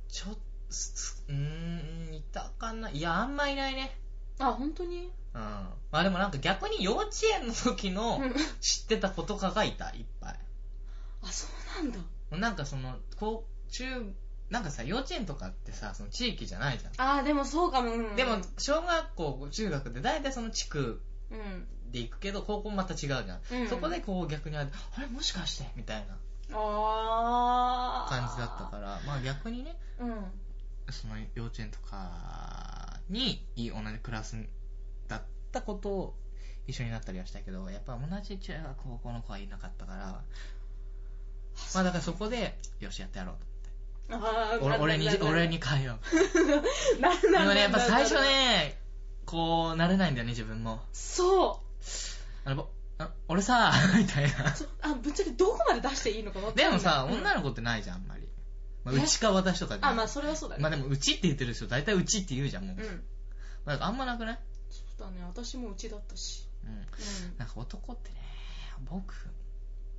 [0.09, 0.39] ちょ
[0.71, 2.91] すうーんいたかな？
[2.91, 3.99] いやあんまいないね。
[4.39, 5.11] あ本当に？
[5.35, 5.41] うん。
[5.41, 8.35] まあでもなんか逆に幼稚園の時のうん。
[8.61, 10.39] 知ってた子とかがいたいっぱい。
[11.23, 11.47] あそ
[11.81, 11.99] うなんだ。
[12.39, 14.15] なんかそのこう中
[14.51, 16.93] なんかさ幼稚園とかってさその地域じゃないじゃん。
[16.97, 21.67] あーでもそうかも、うんでも小学校中学って大体その地区うん。
[21.93, 23.69] で行くけど高校また違うじゃん、うん。
[23.69, 24.65] そこでこう逆にあ
[24.99, 26.19] れもしかしてみたいな
[26.53, 30.25] ああ感じだったからまあ逆にねうん。
[30.91, 34.37] その幼稚園とかに同じクラス
[35.09, 35.23] だっ
[35.53, 36.15] た子と
[36.67, 40.23] 一緒になったりはしたけどやっぱ同じ中学高校の子はいなかったから
[41.75, 43.47] まあだからそこでよしやってやろうと
[44.61, 45.99] 俺俺に俺に変えよ
[46.97, 47.01] う。
[47.01, 48.81] なるなるでもねやっぱ最初ね
[49.27, 50.83] こう慣れないんだよね自分も。
[50.93, 51.63] そ
[52.45, 52.49] う。
[52.49, 54.55] あのぼあ俺さ みたいな。
[54.57, 58.27] そあぶっちゃけどこまで出していいのかないでもさ、うん女の子ってないじゃんあんまり、
[58.85, 58.99] まあ、え？
[58.99, 60.63] うちか私とかあまあそれはそうだね。
[60.63, 63.05] まあでもうちって言ってる人大体うちって言うじゃんもう、うん。
[63.67, 64.39] まあ、あんまなくない？
[64.71, 66.49] そうだね私もうちだったし。
[66.65, 66.71] うん。
[66.71, 66.85] うん。
[67.37, 68.17] なんか男ってね
[68.91, 69.15] 僕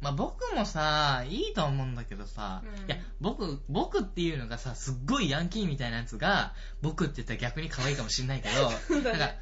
[0.02, 2.86] まあ僕もさいいと思うんだけどさ、うん。
[2.86, 9.20] いや僕僕っていうのがさすっごいヤンキーみたいなやつが僕って言ったら逆に可愛いかもしんないけど そうだね。
[9.20, 9.36] なんか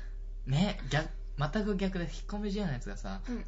[0.48, 3.46] ね逆全く逆で引っ込み思案なやつがさうん。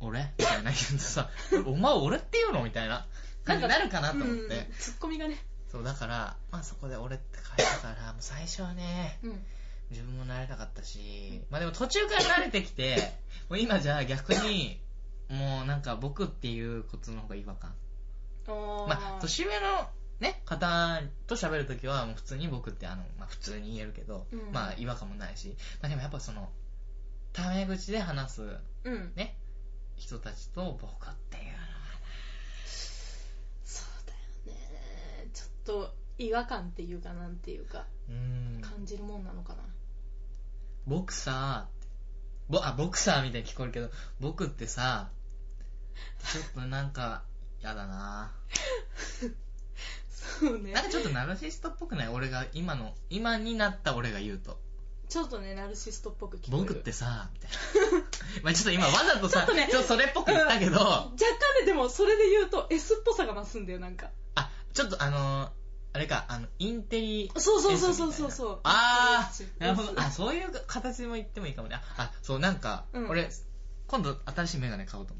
[0.00, 0.32] 俺？
[0.38, 1.30] みたいな言うとさ
[1.66, 3.06] お前俺って言うのみたいな
[3.44, 4.72] 感じになるかなと思って、うん。
[4.78, 5.44] ツッコミがね。
[5.70, 9.46] そうだからまあそこで俺って書いたからもう最初はねうん。
[9.90, 13.12] 自分も慣れなかったしまあでも途中から慣れてきて
[13.48, 14.80] もう今じゃあ逆に
[15.30, 17.72] もうなんか僕っていうことの方が違和感。
[18.48, 24.52] あまあ年上のね方と喋るときはもう普通に僕ってあの、まあ、普通に言えるけど、うん。
[24.52, 26.50] まあ違和感もないし、まあ、でもやっぱその
[27.32, 28.42] タメ口で話す
[28.84, 29.12] うん。
[29.14, 29.36] ね
[29.96, 31.64] 人たちと僕っていうのは。
[33.64, 35.30] そうだよね。
[35.32, 38.60] ちょっと違和感っていうかなんていうかうーん。
[38.62, 39.62] 感じるもんなのかな。
[40.86, 41.80] 僕さって。
[42.50, 45.08] ぼあボクサーみたいに聞こえるけど僕ってさ
[46.32, 47.22] ちょっとなんか
[47.62, 48.32] やだな。
[50.40, 50.72] そうね。
[50.72, 52.08] なんかちょっとナルシストっぽくない？
[52.08, 54.58] 俺が今の今になった俺が言うと。
[55.08, 56.56] ちょっとねナルシストっぽく聞こえる。
[56.58, 58.06] 僕ってさみたいな。
[58.44, 59.64] まあちょっと今わざとさちょっとね。
[59.66, 61.10] っとそれっぽく言ったけど、若干
[61.60, 64.10] ねでもそれで言うと S っぽさが増すんだよなんか。
[64.36, 65.50] あちょっとあのー
[65.92, 68.60] あれかあのインテリそうそうそうそうそうそう。
[68.62, 70.00] ああなるほど。
[70.00, 71.74] あそういう形も言ってもいいかもね。
[71.74, 73.08] ああそうなんか、うん。
[73.10, 73.28] 俺
[73.88, 75.19] 今度新しいメガネ買おうと思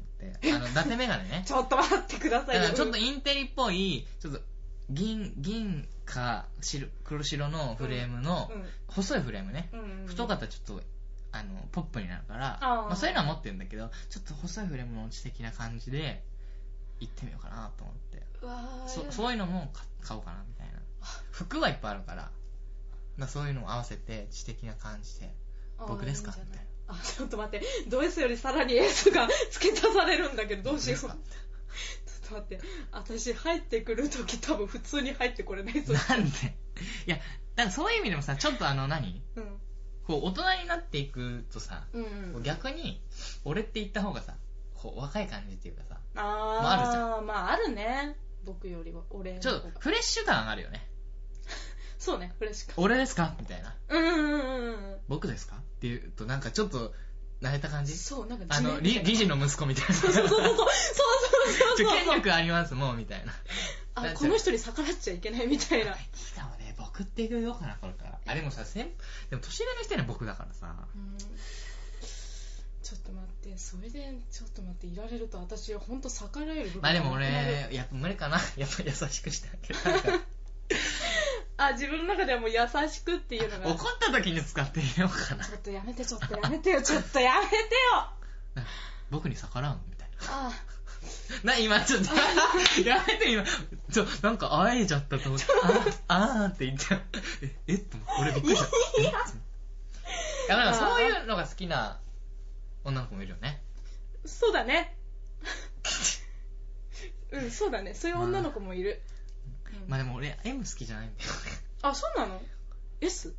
[0.55, 1.43] あの伊達メガネね。
[1.47, 4.41] ちょっと待ってくださいよだからちょっとインテリっぽいちょっと
[4.89, 10.83] 銀銀か白黒白のフレームの、うん細いフレームね、うん太かったらちょっと
[11.31, 12.85] あのポップになるからあー。
[12.87, 16.21] まあ、そういうのは持ってるんだけどちょっと細いフレームの知的な感じで
[16.99, 18.21] 行ってみようかなと思って。
[18.41, 20.73] うわーそそういうのも買買おうかなみたいな。
[21.31, 22.29] 服はいっぱいあるから
[23.15, 25.33] まあそういうのを合わせて知的な感じで
[25.87, 26.31] 僕ですか？
[26.35, 26.65] いいんじゃない？
[26.65, 27.65] みあちょっと待って。
[27.87, 30.99] ド S よりさらに S が付け足されるんだけどどうしよう。
[30.99, 31.13] ちょ僕っ
[32.29, 32.61] と待って。
[32.91, 35.93] 私入ってくる時多分普通に入ってこれないぞ。
[36.09, 36.29] なんで？
[37.07, 37.17] いや
[37.55, 39.21] だからそういう意味でもさちょっとあの何？
[39.35, 39.43] うん。
[40.07, 42.43] こう大人になっていくとさ、うんうん。
[42.43, 43.01] 逆に
[43.45, 44.35] 俺って言った方がさ
[44.75, 48.15] こう若い感じっていうかさあまああるじあまああるね。
[48.43, 50.83] 僕よりは俺のちょっとフレッシュ感あるよね
[52.01, 52.73] そうねフレッシュか。
[52.77, 53.35] 俺ですか？
[53.39, 53.75] みたいな。
[53.89, 55.55] うんうんうんうん僕ですか？
[55.57, 56.93] って言うとなんかちょっと
[57.43, 57.95] 慣れた感じ？
[57.95, 59.93] そうなんかあの理理事の息子みたいな。
[59.93, 61.97] そうそうそうそうそうそうちょそう。
[62.05, 63.33] 権力ありますもうみたいな。
[63.93, 65.91] あこの人に逆らっちゃいけないみたいな。
[65.91, 68.19] いいかもね僕って言うかなこれから。
[68.25, 68.85] あでもさ先
[69.29, 70.73] でも年上の人には僕だからさ。
[70.95, 71.17] うん。
[72.81, 78.37] ちょっと待ってそれでちょっと待っていられると私は本当逆らえる部分まあでも俺やっぱ無理かな。
[78.57, 80.19] やっぱ優しくしてあげる
[81.67, 82.57] あ自分の中ではもう優
[82.89, 83.67] しくっていうのが。
[83.67, 85.45] 怒った時に使ってみようかな。
[85.45, 86.81] ちょっとやめてちょっとやめてよ。
[86.81, 87.61] ちょっとやめてよ。
[89.09, 90.47] 僕に逆らうのみたいな。
[90.47, 90.51] あ
[91.43, 92.13] な、今ちょっと、
[92.87, 93.43] やめて今、
[93.91, 95.45] ちょ、なんか会えちゃったと思って、
[96.07, 96.85] ああーって言って、
[97.41, 98.69] え、えっと、俺びっくりした。
[98.99, 99.11] えいや、
[100.71, 101.99] かそういうのが好きな
[102.83, 103.63] 女の子もいるよね。
[104.25, 104.97] そうだね。
[107.31, 107.93] うんそうだね。
[107.93, 109.01] そういう女の子もいる、
[109.73, 109.89] うん。
[109.89, 111.29] まあでも俺、M 好きじゃないんだよ。
[111.29, 111.35] ね。
[111.81, 112.41] あそうなの
[113.01, 113.33] ？S?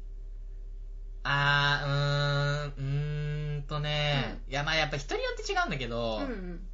[1.24, 6.66] あー、うーん、うーんとね、いやまあやっぱ人によって違うんだけど、うん、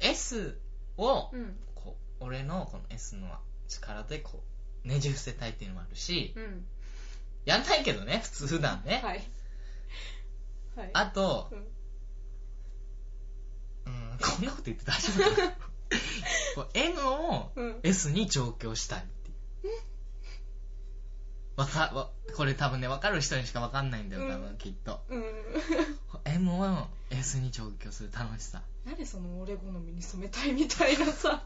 [0.00, 0.58] S
[0.96, 3.28] を、うんこう、俺のこの S の
[3.68, 4.44] 力でこ
[4.84, 6.64] う、ねじ伏せたいっていうのもあるし、うん。
[7.44, 9.00] やんないけどね、普通普段ね。
[9.02, 9.22] はい。
[10.76, 10.90] はい。
[10.92, 11.58] あとう、ん。
[13.86, 15.56] うん、こんなこと言って大丈夫かな？
[16.54, 19.34] こう M をうん S に調教したいっていう。
[21.56, 25.00] わか、わ、これ多分ね、わかる人にしかわかんないんだよ、多分、きっと。
[25.08, 25.24] うん。
[26.24, 28.62] M を S に調教する楽しさ。
[28.84, 31.44] 何その俺好みに染めたいみたいなさ。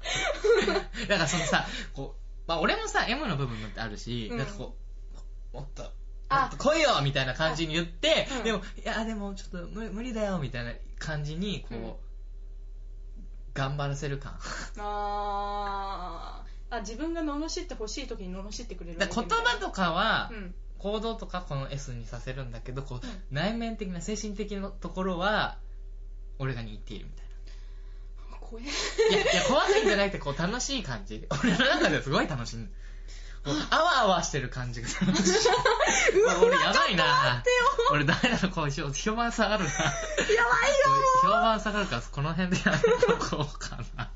[1.08, 4.76] だからそのさ、こう、まあ俺もさ、M の部分ってあるし、うんなんかこ
[5.52, 5.90] う、もっと、も
[6.28, 12.09] あっと来いよみたいな感じに言って、うんでも、いや、でもちょっと無無理だよみたいな感じに、こう、うん
[13.54, 14.38] 頑張らせる感。
[14.78, 19.24] あーあ、自分が罵ってほしい時に罵ってくれる言葉
[19.60, 20.54] とかはう、ん。
[20.78, 25.58] 行動とかこの S にさせるんだけど、こう、うん内面的な精神的なところは、
[26.38, 27.24] 俺が握っているみたい。
[27.26, 27.30] な。
[29.10, 31.26] いや、いや、怖いんじゃなくて、こう、楽しい感じ。
[31.42, 32.68] 俺の中ではすごい楽しい。
[33.44, 35.32] あわあわしてる感じが楽しい。
[36.42, 37.42] 俺やばいな
[37.90, 39.70] 俺ダメだな、こう、評評判下がるな。
[39.70, 39.96] やばいよ
[41.22, 44.10] 評判下がるから、この辺でやめとこうかな。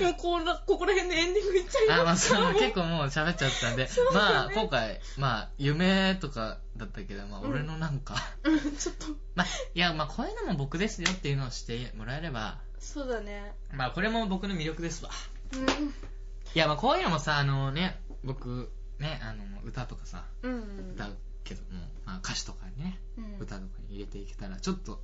[0.00, 8.14] もうこらここら辺でエンディングいっちゃいますあ、まあ、そう、もう結構もう喋っちゃったんで、そうだまあ、ね今回、まあ、夢とかだったけど、まあ、うん俺のなんか、
[8.44, 13.54] うんちょっと、まあ、いや、まあ、こういうのも僕ですよっていうのをしてもらえれば、そうだね。
[13.72, 15.10] まあ、これも僕の魅力ですわ。
[15.54, 15.94] うん。
[16.54, 20.92] いや、まあ、こういうのもさ、あのね、僕、ね、あの、歌とかさ、うん。
[20.94, 25.02] 歌うけども、まあ、歌詞とかにね、うん歌とかに入れていけたら、ちょっと、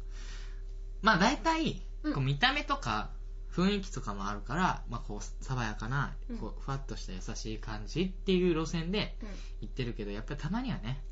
[1.02, 3.10] まあ、大体、うんこう見た目とか、
[3.52, 9.28] 雰囲気とかもあるから、まあ、こう、爽やかなうん、こう、ふわっとした優しい感じっていう路線でうん
[9.62, 11.02] 行ってるけど、やっぱりたまにはね、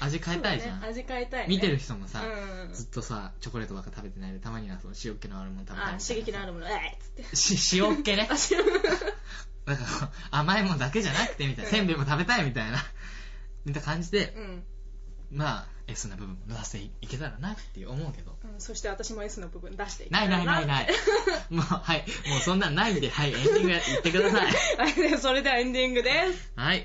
[0.00, 0.80] 味変えたいじゃん。
[0.80, 1.54] ね味変えたいね。
[1.54, 7.36] 見てる人もさ、うんずっとさ、チョコレートばっか食べてないで、たまにはその塩気のあるもの食べたい刺激のあるもの、えいっつって。
[7.36, 8.28] し塩っ気ね。
[9.66, 9.88] あ、知らん。
[9.90, 12.78] だから、甘いもんだけじゃなくてみたいな、うんせんべいも食べたいみたいな、
[13.64, 14.64] みたいな感じで、うん。
[15.30, 18.36] まあ、S な部分も出していけたらなって思うけど。
[18.44, 20.88] うんそして私も S の部分出していきないないないない。
[21.50, 22.04] もう、はい。
[22.28, 24.52] もうそんなんないんで、はい、エンディングやってください。
[24.78, 26.52] はい、でそれではエンディングです。
[26.54, 26.78] はい。
[26.78, 26.84] は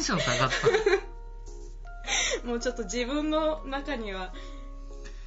[0.00, 4.32] ンション下がった もうちょっと自分の中には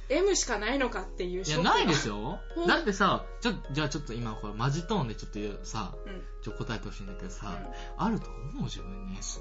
[0.08, 2.66] M しかないのかっていういや、ないですようん。
[2.66, 6.22] だってさ、ちょ、じゃあちょっと今、これ、マジトーンでちょっと言うさ、うん。
[6.42, 7.58] ちょ、答えてほしいんだけどさ、
[7.96, 9.40] あると思う自分に？S。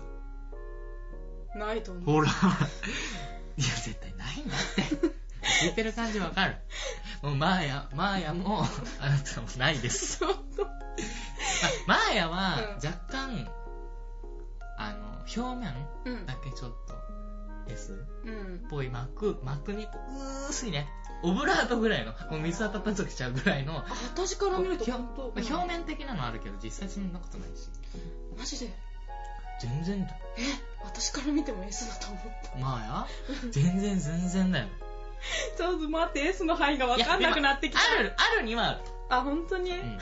[1.53, 1.59] うん。
[1.59, 2.03] ないと思う。
[2.05, 2.29] ほら。
[3.57, 5.23] いや、絶対ないんだって。
[5.65, 6.55] 聞いてる感じわかる。
[7.21, 8.65] もう、マーヤ、マーヤも、
[9.01, 10.21] あなたもないです。
[11.87, 13.49] マーヤはうん若干、
[15.35, 15.73] 表面
[16.05, 16.25] うん。
[16.25, 16.93] だけちょっと
[17.71, 17.95] S っ
[18.25, 18.67] うん。
[18.69, 19.91] ぽい膜、膜にこ
[20.47, 20.87] う薄いね。
[21.25, 24.83] オブラートぐらいの、もう水当たった時ちゃうぐらいの、あ私から見ると。
[24.83, 27.69] 表本当、表面的なのあるけど、実際そんなことないし。
[28.37, 28.73] マジで？
[29.61, 30.13] 全然だ。
[30.37, 30.41] え？
[30.83, 32.59] 私から見ても S だと思った。
[32.59, 33.07] マーヤ
[33.51, 34.67] 全然全然だよ。
[35.57, 37.79] ちょっと待って S の範囲が分かんなくなってきた。
[37.79, 38.79] ある、あるにはある。
[39.09, 39.99] あ本当に、うん。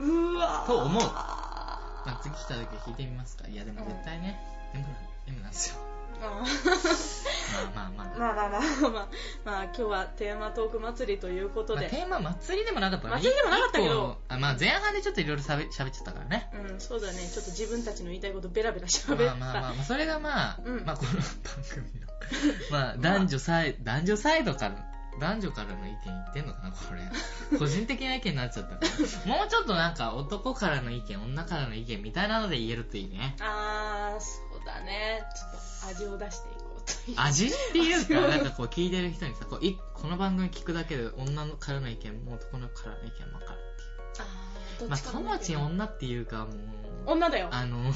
[0.32, 0.66] うわー。
[0.66, 1.02] と思う
[2.06, 3.48] まあ、次来た時聞いてみますか？
[3.48, 4.38] いやでも絶対ね、
[4.74, 4.94] M なん
[5.28, 5.76] M なんですよ。
[6.22, 6.44] あ
[7.74, 8.18] まあまあまあ。
[8.20, 9.08] まあまあまあまあ、
[9.44, 14.18] まあ、今日はテーマトーク祭りということまあ、で、テーマ祭りでもなかったから祭りでもなかったけど。
[14.28, 16.50] あまあ前半でちょっといろいろ喋っちゃったからね。
[16.52, 19.24] うん、そうだね、ちょっと自分たちの言いたいことベラベラ喋った。
[19.24, 20.84] まあまあまあ、まあ、それがまあ、うん。
[20.84, 21.22] まあこの番
[21.70, 22.06] 組の、
[22.70, 27.00] まあ男女サイ、男女サイドから、男女からの意見言ってんのかな、これ。
[27.58, 29.36] 個人的な意見になっちゃったから。
[29.36, 33.36] もうちょっとなんか男からの意見、女からの意見みたいなので言えるといいね。
[33.40, 35.24] あー、そうだね。
[35.34, 37.16] ちょっと味を出していこうという。
[37.18, 44.28] 味っていうか、 なんかこう聞いてる人にさ、こういこの番組聞くだけで女のからの意見も男のからの意見もわかるっていう。
[44.28, 46.50] あー、どまあ、っちかともちん女っていうか、もう、
[47.06, 47.48] 女だよ。
[47.50, 47.92] あの、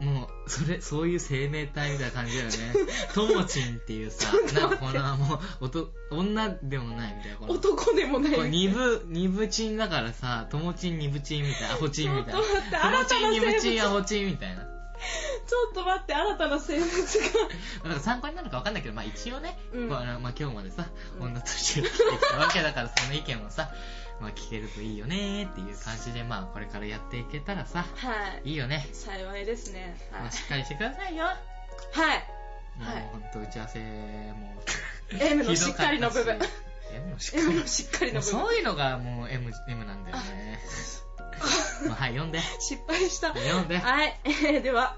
[0.00, 2.56] もう、それ、そういう生命体みたいな感じだよね。
[3.14, 8.50] ともちんっていうさ、なんかこの、もう、おと女でもないみたいな、この、男でもない。
[8.50, 12.40] 二部、二部チンだからさ、ともちん二部チンみたいな、アホチンみたいな。
[12.40, 14.66] ともちん二部チン、アホチンみたいな。
[15.46, 20.86] ちょっと待って、新たな生物だから参考になるかわかんないけど、まあ一応ね、うんまあ、今日までさ、
[21.20, 23.70] うん女として生きてきたわけだから、その意見もさ、
[24.20, 28.08] まあ聞けるといいよねっていう感じで、まあこれからやっていけたらさ、が。
[28.10, 28.14] は
[28.44, 28.50] い。
[28.50, 28.88] いいよね。
[28.92, 29.96] 幸いですね。
[30.10, 30.30] はいまあ。
[30.30, 31.24] しっかりしてくださいよ。
[31.24, 32.36] はい。
[32.78, 34.54] もうはいほんと打ち合わせも
[35.18, 36.38] M のしっかりの部分
[36.92, 38.40] M のしっかりのしっかりの部分。
[38.40, 40.60] そういうのがもう M, M なんだよね。
[41.88, 42.40] まあはい、読んで。
[42.60, 43.28] 失敗した。
[43.34, 43.78] 読んで。
[43.78, 44.20] はい。
[44.24, 44.96] えーでは、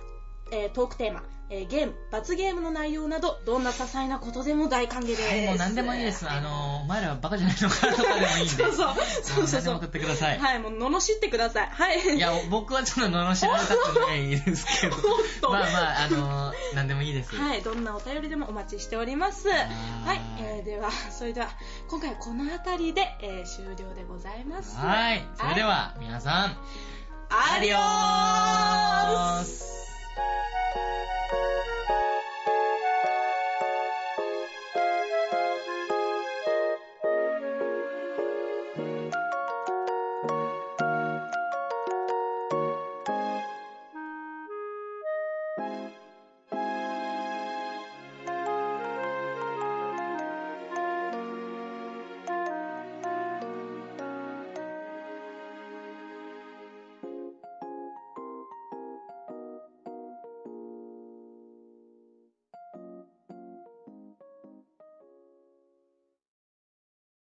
[0.52, 5.22] えートークテーマ、えーゲーム、罰ゲームの内容など、どんな些細なことでも大歓迎です。
[5.22, 6.30] はい、もう何でもいいです。
[6.30, 8.64] あの、お前らはバカじゃないのかとかでもいいんで。
[8.66, 10.39] そうそうそうそう何でも送ってください。
[10.39, 11.70] はい、もう罵ってください。
[11.72, 12.00] はい。
[12.16, 14.96] いや、僕はちょっと罵られたくないですけど。
[15.50, 17.36] まあまあ、あの、何でもいいです。
[17.36, 19.48] はい、どんなお便りでもお待ちしております。
[19.50, 21.50] ははいい、えーでは、それでは、
[21.88, 24.78] 今回はこの辺りで、えー終了でございます。
[24.78, 25.28] はい。
[25.38, 26.58] それでは、皆さん、
[27.30, 29.85] アディオー
[30.16, 31.55] Thank you.